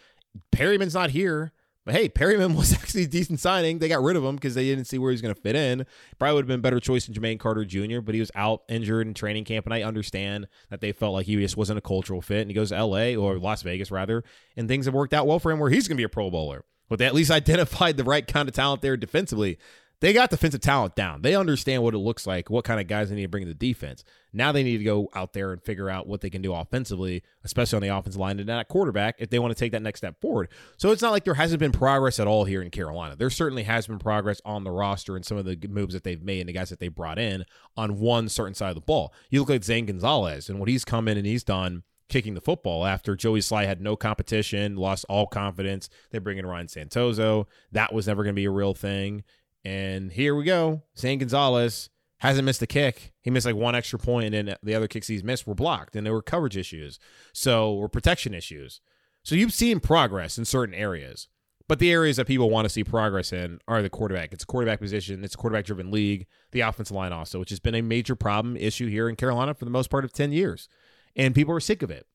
Perryman's 0.50 0.94
not 0.94 1.10
here. 1.10 1.52
But 1.84 1.94
hey, 1.94 2.08
Perryman 2.08 2.54
was 2.56 2.72
actually 2.72 3.04
a 3.04 3.08
decent 3.08 3.40
signing. 3.40 3.78
They 3.78 3.88
got 3.88 4.02
rid 4.02 4.16
of 4.16 4.24
him 4.24 4.36
because 4.36 4.54
they 4.54 4.64
didn't 4.64 4.84
see 4.84 4.98
where 4.98 5.10
he 5.10 5.14
was 5.14 5.22
going 5.22 5.34
to 5.34 5.40
fit 5.40 5.56
in. 5.56 5.84
Probably 6.18 6.34
would 6.34 6.44
have 6.44 6.48
been 6.48 6.60
a 6.60 6.62
better 6.62 6.80
choice 6.80 7.06
than 7.06 7.14
Jermaine 7.14 7.40
Carter 7.40 7.64
Jr., 7.64 8.00
but 8.00 8.14
he 8.14 8.20
was 8.20 8.30
out 8.34 8.62
injured 8.68 9.06
in 9.06 9.14
training 9.14 9.44
camp. 9.44 9.66
And 9.66 9.74
I 9.74 9.82
understand 9.82 10.46
that 10.70 10.80
they 10.80 10.92
felt 10.92 11.14
like 11.14 11.26
he 11.26 11.36
just 11.36 11.56
wasn't 11.56 11.78
a 11.78 11.82
cultural 11.82 12.22
fit. 12.22 12.42
And 12.42 12.50
he 12.50 12.54
goes 12.54 12.68
to 12.68 12.84
LA 12.84 13.14
or 13.14 13.38
Las 13.38 13.62
Vegas, 13.62 13.90
rather, 13.90 14.22
and 14.56 14.68
things 14.68 14.86
have 14.86 14.94
worked 14.94 15.12
out 15.12 15.26
well 15.26 15.38
for 15.38 15.50
him 15.50 15.58
where 15.58 15.70
he's 15.70 15.88
going 15.88 15.96
to 15.96 16.00
be 16.00 16.04
a 16.04 16.08
Pro 16.08 16.30
Bowler. 16.30 16.64
But 16.88 16.98
they 16.98 17.06
at 17.06 17.14
least 17.14 17.30
identified 17.32 17.96
the 17.96 18.04
right 18.04 18.26
kind 18.26 18.48
of 18.48 18.54
talent 18.54 18.82
there 18.82 18.96
defensively. 18.96 19.58
They 20.02 20.12
got 20.12 20.30
defensive 20.30 20.60
talent 20.60 20.96
down. 20.96 21.22
They 21.22 21.36
understand 21.36 21.84
what 21.84 21.94
it 21.94 21.98
looks 21.98 22.26
like, 22.26 22.50
what 22.50 22.64
kind 22.64 22.80
of 22.80 22.88
guys 22.88 23.08
they 23.08 23.14
need 23.14 23.22
to 23.22 23.28
bring 23.28 23.44
to 23.44 23.48
the 23.48 23.54
defense. 23.54 24.02
Now 24.32 24.50
they 24.50 24.64
need 24.64 24.78
to 24.78 24.84
go 24.84 25.08
out 25.14 25.32
there 25.32 25.52
and 25.52 25.62
figure 25.62 25.88
out 25.88 26.08
what 26.08 26.22
they 26.22 26.28
can 26.28 26.42
do 26.42 26.52
offensively, 26.52 27.22
especially 27.44 27.76
on 27.76 27.82
the 27.82 27.96
offensive 27.96 28.20
line 28.20 28.40
and 28.40 28.50
at 28.50 28.66
quarterback 28.66 29.14
if 29.20 29.30
they 29.30 29.38
want 29.38 29.54
to 29.56 29.58
take 29.58 29.70
that 29.70 29.80
next 29.80 30.00
step 30.00 30.20
forward. 30.20 30.48
So 30.76 30.90
it's 30.90 31.02
not 31.02 31.12
like 31.12 31.22
there 31.22 31.34
hasn't 31.34 31.60
been 31.60 31.70
progress 31.70 32.18
at 32.18 32.26
all 32.26 32.46
here 32.46 32.62
in 32.62 32.70
Carolina. 32.70 33.14
There 33.14 33.30
certainly 33.30 33.62
has 33.62 33.86
been 33.86 34.00
progress 34.00 34.40
on 34.44 34.64
the 34.64 34.72
roster 34.72 35.14
and 35.14 35.24
some 35.24 35.36
of 35.36 35.44
the 35.44 35.56
moves 35.68 35.94
that 35.94 36.02
they've 36.02 36.20
made 36.20 36.40
and 36.40 36.48
the 36.48 36.52
guys 36.52 36.70
that 36.70 36.80
they 36.80 36.88
brought 36.88 37.20
in 37.20 37.44
on 37.76 38.00
one 38.00 38.28
certain 38.28 38.54
side 38.54 38.70
of 38.70 38.74
the 38.74 38.80
ball. 38.80 39.14
You 39.30 39.38
look 39.38 39.50
at 39.50 39.62
Zane 39.62 39.86
Gonzalez 39.86 40.48
and 40.48 40.58
what 40.58 40.68
he's 40.68 40.84
come 40.84 41.06
in 41.06 41.16
and 41.16 41.26
he's 41.28 41.44
done 41.44 41.84
kicking 42.12 42.34
the 42.34 42.40
football 42.40 42.84
after 42.84 43.16
Joey 43.16 43.40
Slye 43.40 43.66
had 43.66 43.80
no 43.80 43.96
competition, 43.96 44.76
lost 44.76 45.06
all 45.08 45.26
confidence. 45.26 45.88
They 46.10 46.18
bring 46.18 46.36
in 46.36 46.46
Ryan 46.46 46.66
Santoso. 46.66 47.46
That 47.72 47.92
was 47.92 48.06
never 48.06 48.22
going 48.22 48.34
to 48.34 48.40
be 48.40 48.44
a 48.44 48.50
real 48.50 48.74
thing. 48.74 49.24
And 49.64 50.12
here 50.12 50.34
we 50.34 50.44
go. 50.44 50.82
Zane 50.96 51.18
Gonzalez 51.18 51.88
hasn't 52.18 52.44
missed 52.44 52.60
a 52.60 52.66
kick. 52.66 53.14
He 53.22 53.30
missed 53.30 53.46
like 53.46 53.56
one 53.56 53.74
extra 53.74 53.98
point, 53.98 54.34
and 54.34 54.56
the 54.62 54.74
other 54.74 54.88
kicks 54.88 55.08
he's 55.08 55.24
missed 55.24 55.46
were 55.46 55.54
blocked, 55.54 55.96
and 55.96 56.06
there 56.06 56.12
were 56.12 56.22
coverage 56.22 56.56
issues. 56.56 56.98
So, 57.32 57.72
or 57.72 57.88
protection 57.88 58.34
issues. 58.34 58.80
So, 59.22 59.34
you've 59.34 59.54
seen 59.54 59.80
progress 59.80 60.36
in 60.36 60.44
certain 60.44 60.74
areas. 60.74 61.28
But 61.68 61.78
the 61.78 61.92
areas 61.92 62.18
that 62.18 62.26
people 62.26 62.50
want 62.50 62.66
to 62.66 62.68
see 62.68 62.84
progress 62.84 63.32
in 63.32 63.60
are 63.66 63.80
the 63.80 63.88
quarterback. 63.88 64.32
It's 64.32 64.42
a 64.42 64.46
quarterback 64.46 64.80
position, 64.80 65.24
it's 65.24 65.34
a 65.34 65.38
quarterback 65.38 65.64
driven 65.64 65.90
league, 65.90 66.26
the 66.50 66.60
offensive 66.60 66.94
line 66.94 67.12
also, 67.12 67.38
which 67.38 67.50
has 67.50 67.60
been 67.60 67.74
a 67.74 67.82
major 67.82 68.14
problem 68.14 68.56
issue 68.56 68.88
here 68.88 69.08
in 69.08 69.16
Carolina 69.16 69.54
for 69.54 69.64
the 69.64 69.70
most 69.70 69.88
part 69.88 70.04
of 70.04 70.12
10 70.12 70.32
years. 70.32 70.68
And 71.16 71.34
people 71.34 71.54
are 71.54 71.60
sick 71.60 71.82
of 71.82 71.90
it. 71.90 72.06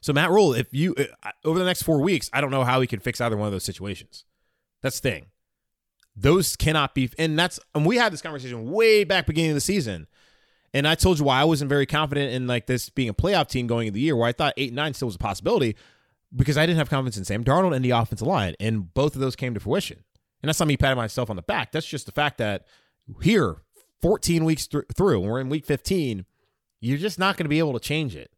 So, 0.00 0.12
Matt 0.12 0.30
Rhule, 0.30 0.54
if 0.54 0.72
you, 0.72 0.94
uh, 0.98 1.30
over 1.44 1.58
the 1.58 1.64
next 1.64 1.82
four 1.82 2.00
weeks, 2.00 2.30
I 2.32 2.40
don't 2.40 2.50
know 2.50 2.64
how 2.64 2.80
he 2.80 2.86
can 2.86 3.00
fix 3.00 3.20
either 3.20 3.36
one 3.36 3.46
of 3.46 3.52
those 3.52 3.64
situations. 3.64 4.24
That's 4.82 5.00
the 5.00 5.10
thing. 5.10 5.26
Those 6.14 6.56
cannot 6.56 6.94
be, 6.94 7.10
and 7.18 7.38
that's, 7.38 7.58
and 7.74 7.86
we 7.86 7.96
had 7.96 8.12
this 8.12 8.22
conversation 8.22 8.70
way 8.70 9.04
back 9.04 9.26
beginning 9.26 9.52
of 9.52 9.56
the 9.56 9.60
season. 9.60 10.06
And 10.74 10.86
I 10.86 10.94
told 10.94 11.18
you 11.18 11.24
why 11.24 11.40
I 11.40 11.44
wasn't 11.44 11.68
very 11.68 11.86
confident 11.86 12.32
in 12.32 12.46
like 12.46 12.66
this 12.66 12.90
being 12.90 13.08
a 13.08 13.14
playoff 13.14 13.48
team 13.48 13.66
going 13.66 13.86
into 13.86 13.94
the 13.94 14.00
year, 14.00 14.14
where 14.14 14.28
I 14.28 14.32
thought 14.32 14.54
eight 14.56 14.68
and 14.68 14.76
nine 14.76 14.94
still 14.94 15.06
was 15.06 15.14
a 15.14 15.18
possibility 15.18 15.76
because 16.34 16.58
I 16.58 16.66
didn't 16.66 16.78
have 16.78 16.90
confidence 16.90 17.16
in 17.16 17.24
Sam 17.24 17.42
Darnold 17.42 17.74
and 17.74 17.84
the 17.84 17.90
offensive 17.90 18.26
line, 18.26 18.54
and 18.60 18.92
both 18.92 19.14
of 19.14 19.20
those 19.20 19.34
came 19.34 19.54
to 19.54 19.60
fruition. 19.60 20.04
And 20.42 20.48
that's 20.48 20.60
not 20.60 20.68
me 20.68 20.76
patting 20.76 20.96
myself 20.96 21.30
on 21.30 21.36
the 21.36 21.42
back. 21.42 21.72
That's 21.72 21.86
just 21.86 22.06
the 22.06 22.12
fact 22.12 22.38
that 22.38 22.66
here, 23.22 23.56
14 24.02 24.44
weeks 24.44 24.66
th- 24.66 24.84
through, 24.94 25.20
we're 25.20 25.40
in 25.40 25.48
week 25.48 25.66
15, 25.66 26.26
you're 26.80 26.98
just 26.98 27.18
not 27.18 27.36
going 27.36 27.44
to 27.44 27.50
be 27.50 27.58
able 27.58 27.74
to 27.74 27.80
change 27.80 28.16
it. 28.16 28.30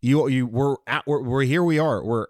You 0.00 0.28
you 0.28 0.46
we're 0.46 0.76
at 0.86 1.06
we're, 1.06 1.22
we're 1.22 1.42
here 1.42 1.62
we 1.62 1.78
are. 1.78 2.02
We're 2.02 2.26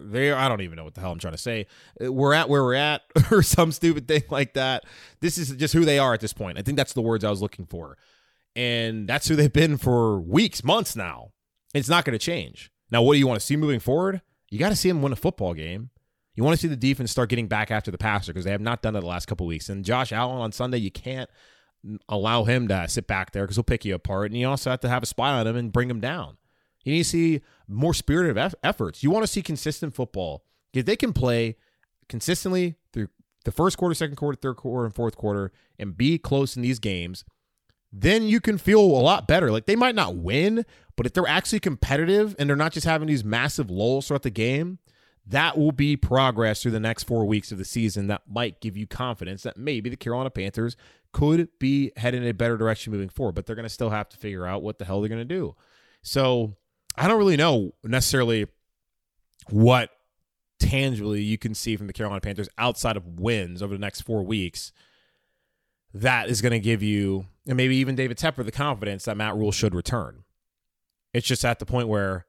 there 0.00 0.36
I 0.36 0.48
don't 0.48 0.60
even 0.62 0.76
know 0.76 0.84
what 0.84 0.94
the 0.94 1.00
hell 1.00 1.12
I'm 1.12 1.18
trying 1.18 1.34
to 1.34 1.38
say. 1.38 1.66
We're 2.00 2.34
at 2.34 2.48
where 2.48 2.62
we're 2.62 2.74
at 2.74 3.02
or 3.30 3.42
some 3.42 3.72
stupid 3.72 4.08
thing 4.08 4.24
like 4.30 4.54
that. 4.54 4.84
This 5.20 5.38
is 5.38 5.50
just 5.52 5.74
who 5.74 5.84
they 5.84 5.98
are 5.98 6.14
at 6.14 6.20
this 6.20 6.32
point. 6.32 6.58
I 6.58 6.62
think 6.62 6.76
that's 6.76 6.92
the 6.92 7.02
words 7.02 7.24
I 7.24 7.30
was 7.30 7.42
looking 7.42 7.66
for. 7.66 7.96
And 8.56 9.08
that's 9.08 9.28
who 9.28 9.36
they've 9.36 9.52
been 9.52 9.76
for 9.76 10.20
weeks, 10.20 10.64
months 10.64 10.96
now. 10.96 11.30
It's 11.74 11.88
not 11.88 12.04
going 12.04 12.18
to 12.18 12.24
change. 12.24 12.72
Now, 12.90 13.02
what 13.02 13.12
do 13.12 13.18
you 13.18 13.26
want 13.26 13.38
to 13.38 13.46
see 13.46 13.56
moving 13.56 13.78
forward? 13.78 14.22
You 14.50 14.58
got 14.58 14.70
to 14.70 14.76
see 14.76 14.88
them 14.88 15.02
win 15.02 15.12
a 15.12 15.16
football 15.16 15.54
game. 15.54 15.90
You 16.34 16.44
want 16.44 16.56
to 16.56 16.60
see 16.60 16.68
the 16.68 16.76
defense 16.76 17.10
start 17.10 17.28
getting 17.28 17.48
back 17.48 17.70
after 17.70 17.90
the 17.90 17.98
passer 17.98 18.32
because 18.32 18.44
they 18.44 18.50
have 18.50 18.60
not 18.60 18.80
done 18.80 18.96
it 18.96 19.00
the 19.00 19.06
last 19.06 19.26
couple 19.26 19.46
weeks. 19.46 19.68
And 19.68 19.84
Josh 19.84 20.12
Allen 20.12 20.38
on 20.38 20.52
Sunday, 20.52 20.78
you 20.78 20.90
can't 20.90 21.28
allow 22.08 22.44
him 22.44 22.68
to 22.68 22.88
sit 22.88 23.06
back 23.06 23.32
there 23.32 23.44
because 23.44 23.56
he'll 23.56 23.62
pick 23.64 23.84
you 23.84 23.94
apart. 23.94 24.30
And 24.30 24.40
you 24.40 24.48
also 24.48 24.70
have 24.70 24.80
to 24.80 24.88
have 24.88 25.02
a 25.02 25.06
spy 25.06 25.30
on 25.30 25.46
him 25.46 25.56
and 25.56 25.72
bring 25.72 25.90
him 25.90 26.00
down. 26.00 26.36
You 26.84 26.92
need 26.92 27.04
to 27.04 27.08
see 27.08 27.40
more 27.66 27.94
spirited 27.94 28.38
eff- 28.38 28.54
efforts. 28.62 29.02
You 29.02 29.10
want 29.10 29.24
to 29.24 29.32
see 29.32 29.42
consistent 29.42 29.94
football. 29.94 30.44
If 30.72 30.86
they 30.86 30.96
can 30.96 31.12
play 31.12 31.56
consistently 32.08 32.76
through 32.92 33.08
the 33.44 33.52
first 33.52 33.78
quarter, 33.78 33.94
second 33.94 34.16
quarter, 34.16 34.36
third 34.36 34.56
quarter, 34.56 34.84
and 34.84 34.94
fourth 34.94 35.16
quarter, 35.16 35.52
and 35.78 35.96
be 35.96 36.18
close 36.18 36.56
in 36.56 36.62
these 36.62 36.78
games, 36.78 37.24
then 37.92 38.24
you 38.24 38.40
can 38.40 38.58
feel 38.58 38.80
a 38.80 38.82
lot 38.82 39.26
better. 39.26 39.50
Like 39.50 39.66
they 39.66 39.76
might 39.76 39.94
not 39.94 40.16
win, 40.16 40.64
but 40.96 41.06
if 41.06 41.12
they're 41.12 41.26
actually 41.26 41.60
competitive 41.60 42.34
and 42.38 42.48
they're 42.48 42.56
not 42.56 42.72
just 42.72 42.86
having 42.86 43.08
these 43.08 43.24
massive 43.24 43.70
lulls 43.70 44.08
throughout 44.08 44.22
the 44.22 44.30
game, 44.30 44.78
that 45.26 45.58
will 45.58 45.72
be 45.72 45.96
progress 45.96 46.62
through 46.62 46.70
the 46.70 46.80
next 46.80 47.04
four 47.04 47.26
weeks 47.26 47.52
of 47.52 47.58
the 47.58 47.64
season 47.64 48.06
that 48.06 48.22
might 48.26 48.60
give 48.60 48.76
you 48.76 48.86
confidence 48.86 49.42
that 49.42 49.58
maybe 49.58 49.90
the 49.90 49.96
Carolina 49.96 50.30
Panthers 50.30 50.76
could 51.12 51.48
be 51.58 51.92
heading 51.96 52.22
in 52.22 52.28
a 52.28 52.34
better 52.34 52.56
direction 52.56 52.92
moving 52.92 53.08
forward. 53.08 53.34
But 53.34 53.46
they're 53.46 53.56
going 53.56 53.64
to 53.64 53.70
still 53.70 53.90
have 53.90 54.08
to 54.10 54.16
figure 54.16 54.46
out 54.46 54.62
what 54.62 54.78
the 54.78 54.84
hell 54.84 55.00
they're 55.00 55.08
going 55.08 55.20
to 55.20 55.24
do. 55.24 55.54
So 56.02 56.56
I 56.96 57.08
don't 57.08 57.18
really 57.18 57.36
know 57.36 57.74
necessarily 57.84 58.46
what 59.50 59.90
tangibly 60.60 61.22
you 61.22 61.38
can 61.38 61.54
see 61.54 61.76
from 61.76 61.86
the 61.86 61.92
Carolina 61.92 62.20
Panthers 62.20 62.48
outside 62.58 62.96
of 62.96 63.20
wins 63.20 63.62
over 63.62 63.74
the 63.74 63.80
next 63.80 64.02
four 64.02 64.22
weeks 64.22 64.72
that 65.94 66.28
is 66.28 66.42
going 66.42 66.52
to 66.52 66.58
give 66.58 66.82
you, 66.82 67.26
and 67.46 67.56
maybe 67.56 67.76
even 67.76 67.94
David 67.94 68.18
Tepper, 68.18 68.44
the 68.44 68.52
confidence 68.52 69.04
that 69.04 69.16
Matt 69.16 69.34
Rhule 69.34 69.52
should 69.52 69.74
return. 69.74 70.24
It's 71.14 71.26
just 71.26 71.44
at 71.44 71.58
the 71.58 71.66
point 71.66 71.88
where 71.88 72.26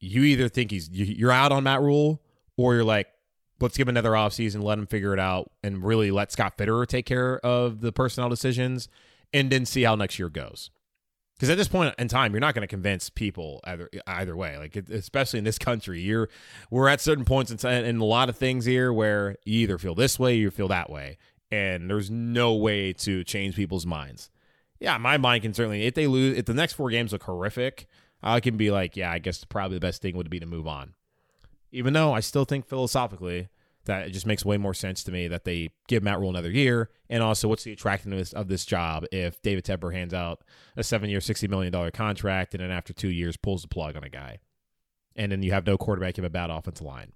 you 0.00 0.22
either 0.24 0.48
think 0.48 0.70
he's 0.70 0.90
you're 0.90 1.30
out 1.30 1.52
on 1.52 1.64
Matt 1.64 1.80
Rhule, 1.80 2.20
or 2.56 2.74
you're 2.74 2.84
like, 2.84 3.06
let's 3.60 3.76
give 3.76 3.88
him 3.88 3.96
another 3.96 4.12
offseason, 4.12 4.62
let 4.62 4.78
him 4.78 4.86
figure 4.86 5.12
it 5.12 5.20
out, 5.20 5.50
and 5.62 5.84
really 5.84 6.10
let 6.10 6.32
Scott 6.32 6.56
Fitterer 6.56 6.86
take 6.86 7.06
care 7.06 7.38
of 7.44 7.80
the 7.80 7.92
personnel 7.92 8.28
decisions, 8.28 8.88
and 9.32 9.50
then 9.50 9.64
see 9.64 9.82
how 9.82 9.94
next 9.94 10.18
year 10.18 10.28
goes. 10.28 10.70
Because 11.40 11.48
at 11.48 11.56
this 11.56 11.68
point 11.68 11.94
in 11.98 12.08
time, 12.08 12.34
you're 12.34 12.40
not 12.40 12.54
going 12.54 12.62
to 12.62 12.68
convince 12.68 13.08
people 13.08 13.60
either 13.64 13.88
either 14.06 14.36
way. 14.36 14.58
Like 14.58 14.76
especially 14.76 15.38
in 15.38 15.44
this 15.44 15.58
country, 15.58 16.00
you're 16.02 16.28
we're 16.70 16.88
at 16.88 17.00
certain 17.00 17.24
points 17.24 17.50
in 17.50 17.84
in 17.84 17.96
a 17.96 18.04
lot 18.04 18.28
of 18.28 18.36
things 18.36 18.66
here 18.66 18.92
where 18.92 19.36
you 19.46 19.60
either 19.60 19.78
feel 19.78 19.94
this 19.94 20.18
way, 20.18 20.32
or 20.32 20.36
you 20.36 20.50
feel 20.50 20.68
that 20.68 20.90
way, 20.90 21.16
and 21.50 21.88
there's 21.88 22.10
no 22.10 22.54
way 22.54 22.92
to 22.92 23.24
change 23.24 23.56
people's 23.56 23.86
minds. 23.86 24.30
Yeah, 24.80 24.98
my 24.98 25.16
mind 25.16 25.42
can 25.42 25.54
certainly 25.54 25.84
if 25.84 25.94
they 25.94 26.06
lose, 26.06 26.36
if 26.36 26.44
the 26.44 26.52
next 26.52 26.74
four 26.74 26.90
games 26.90 27.12
look 27.12 27.22
horrific, 27.22 27.86
I 28.22 28.40
can 28.40 28.58
be 28.58 28.70
like, 28.70 28.94
yeah, 28.94 29.10
I 29.10 29.18
guess 29.18 29.42
probably 29.44 29.78
the 29.78 29.80
best 29.80 30.02
thing 30.02 30.16
would 30.16 30.28
be 30.28 30.40
to 30.40 30.46
move 30.46 30.66
on. 30.66 30.92
Even 31.72 31.92
though 31.92 32.12
I 32.12 32.20
still 32.20 32.44
think 32.44 32.66
philosophically 32.66 33.48
that 33.84 34.06
it 34.06 34.10
just 34.10 34.26
makes 34.26 34.44
way 34.44 34.58
more 34.58 34.74
sense 34.74 35.02
to 35.04 35.12
me 35.12 35.28
that 35.28 35.44
they 35.44 35.70
give 35.88 36.02
Matt 36.02 36.20
Rhule 36.20 36.30
another 36.30 36.50
year. 36.50 36.90
And 37.08 37.22
also, 37.22 37.48
what's 37.48 37.64
the 37.64 37.72
attractiveness 37.72 38.32
of 38.32 38.48
this 38.48 38.64
job 38.64 39.04
if 39.10 39.40
David 39.42 39.64
Tepper 39.64 39.92
hands 39.92 40.14
out 40.14 40.42
a 40.76 40.84
seven 40.84 41.10
year, 41.10 41.20
$60 41.20 41.48
million 41.48 41.90
contract 41.92 42.54
and 42.54 42.62
then 42.62 42.70
after 42.70 42.92
two 42.92 43.08
years 43.08 43.36
pulls 43.36 43.62
the 43.62 43.68
plug 43.68 43.96
on 43.96 44.04
a 44.04 44.08
guy? 44.08 44.38
And 45.16 45.32
then 45.32 45.42
you 45.42 45.52
have 45.52 45.66
no 45.66 45.76
quarterback, 45.76 46.16
you 46.16 46.22
have 46.22 46.30
a 46.30 46.32
bad 46.32 46.50
offensive 46.50 46.86
line. 46.86 47.12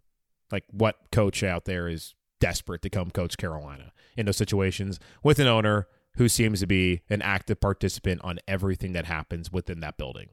Like, 0.51 0.65
what 0.71 0.97
coach 1.13 1.43
out 1.43 1.65
there 1.65 1.89
is 1.89 2.15
desperate 2.41 2.83
to 2.83 2.91
come 2.91 3.11
coach 3.11 3.37
Carolina 3.37 3.93
in 4.17 4.27
those 4.27 4.37
situations 4.37 4.99
with 5.23 5.39
an 5.39 5.47
owner 5.47 5.87
who 6.17 6.29
seems 6.29 6.61
to 6.61 6.67
be 6.67 7.03
an 7.09 7.23
active 7.23 7.61
participant 7.61 8.21
on 8.23 8.39
everything 8.47 8.93
that 8.93 9.07
happens 9.07 9.53
within 9.53 9.81
that 9.81 9.97
building? 9.97 10.29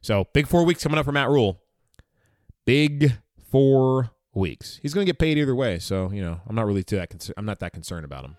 So, 0.00 0.26
big 0.32 0.46
four 0.46 0.64
weeks 0.64 0.82
coming 0.82 0.98
up 0.98 1.04
for 1.04 1.12
Matt 1.12 1.28
Rhule. 1.28 1.60
Big 2.70 3.14
four 3.50 4.12
weeks. 4.32 4.78
He's 4.80 4.94
going 4.94 5.04
to 5.04 5.12
get 5.12 5.18
paid 5.18 5.36
either 5.38 5.56
way, 5.56 5.80
so 5.80 6.12
you 6.12 6.22
know 6.22 6.40
I'm 6.46 6.54
not 6.54 6.66
really 6.66 6.84
too 6.84 6.94
that 6.98 7.10
concerned. 7.10 7.34
I'm 7.36 7.44
not 7.44 7.58
that 7.58 7.72
concerned 7.72 8.04
about 8.04 8.24
him. 8.24 8.36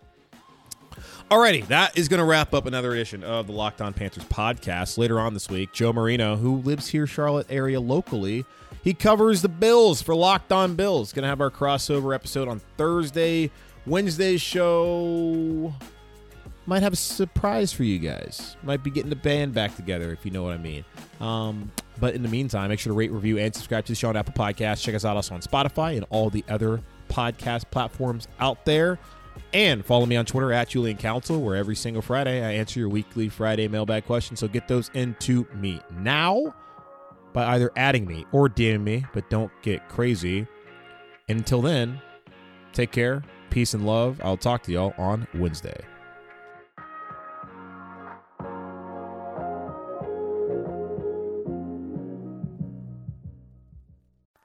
Alrighty, 1.30 1.68
that 1.68 1.98
is 1.98 2.08
going 2.08 2.20
to 2.20 2.24
wrap 2.24 2.54
up 2.54 2.66
another 2.66 2.94
edition 2.94 3.26
of 3.26 3.48
the 3.48 3.52
Locked 3.52 3.82
On 3.82 3.94
Panthers 3.94 4.24
podcast. 4.24 4.98
Later 4.98 5.20
on 5.20 5.34
this 5.34 5.50
week, 5.50 5.74
Joe 5.74 5.92
Marino, 5.92 6.38
who 6.38 6.60
lives 6.60 6.88
here 6.88 7.06
Charlotte 7.06 7.48
area 7.50 7.82
locally, 7.82 8.46
he 8.82 8.94
covers 8.94 9.42
the 9.42 9.50
Bills 9.50 10.02
for 10.02 10.16
Locked 10.16 10.54
On 10.54 10.76
Bills. 10.76 11.12
Going 11.12 11.24
to 11.24 11.28
have 11.28 11.42
our 11.42 11.52
crossover 11.52 12.16
episode 12.16 12.48
on 12.48 12.62
Thursday. 12.78 13.52
Wednesday's 13.86 14.40
show 14.40 15.74
might 16.72 16.84
have 16.84 16.94
a 16.94 16.96
surprise 16.96 17.74
for 17.74 17.84
you 17.84 18.00
guys. 18.00 18.56
Might 18.64 18.82
be 18.82 18.90
getting 18.90 19.10
the 19.10 19.16
band 19.18 19.54
back 19.54 19.76
together, 19.76 20.14
if 20.14 20.24
you 20.24 20.32
know 20.32 20.42
what 20.42 20.54
I 20.54 20.58
mean. 20.58 20.86
Um, 21.20 21.70
but 22.00 22.16
in 22.16 22.24
the 22.24 22.30
meantime, 22.30 22.70
make 22.70 22.80
sure 22.80 22.92
to 22.92 22.98
rate, 22.98 23.12
review, 23.12 23.38
and 23.40 23.54
subscribe 23.54 23.84
to 23.88 23.94
the 23.94 24.08
on 24.08 24.16
Apple 24.16 24.34
Podcasts. 24.34 24.82
Check 24.82 24.96
us 24.96 25.04
out 25.04 25.18
also 25.18 25.36
on 25.36 25.42
Spotify 25.42 25.98
and 25.98 26.06
all 26.12 26.30
the 26.30 26.46
other 26.48 26.82
podcast 27.10 27.70
platforms 27.72 28.30
out 28.40 28.64
there. 28.64 28.98
And 29.52 29.86
follow 29.86 30.06
me 30.06 30.16
on 30.16 30.26
Twitter 30.26 30.54
at 30.54 30.70
Julian 30.70 30.96
Council, 30.96 31.42
where 31.42 31.58
every 31.58 31.76
single 31.76 32.02
Friday 32.02 32.42
I 32.42 32.54
answer 32.54 32.80
your 32.80 32.88
weekly 32.88 33.28
Friday 33.28 33.68
mailbag 33.68 34.06
questions. 34.06 34.40
So 34.40 34.48
get 34.48 34.70
those 34.70 34.90
into 34.94 35.46
me 35.54 35.82
now 36.00 36.56
by 37.34 37.48
either 37.48 37.70
adding 37.76 38.08
me 38.08 38.26
or 38.32 38.48
DMing 38.48 38.84
me, 38.84 39.06
but 39.14 39.30
don't 39.30 39.52
get 39.62 39.90
crazy. 39.90 40.48
And 41.28 41.40
until 41.40 41.62
then, 41.62 42.00
take 42.72 42.94
care, 42.94 43.24
peace, 43.50 43.74
and 43.74 43.86
love. 43.86 44.22
I'll 44.24 44.38
talk 44.38 44.64
to 44.64 44.72
y'all 44.72 44.94
on 44.98 45.28
Wednesday. 45.34 45.82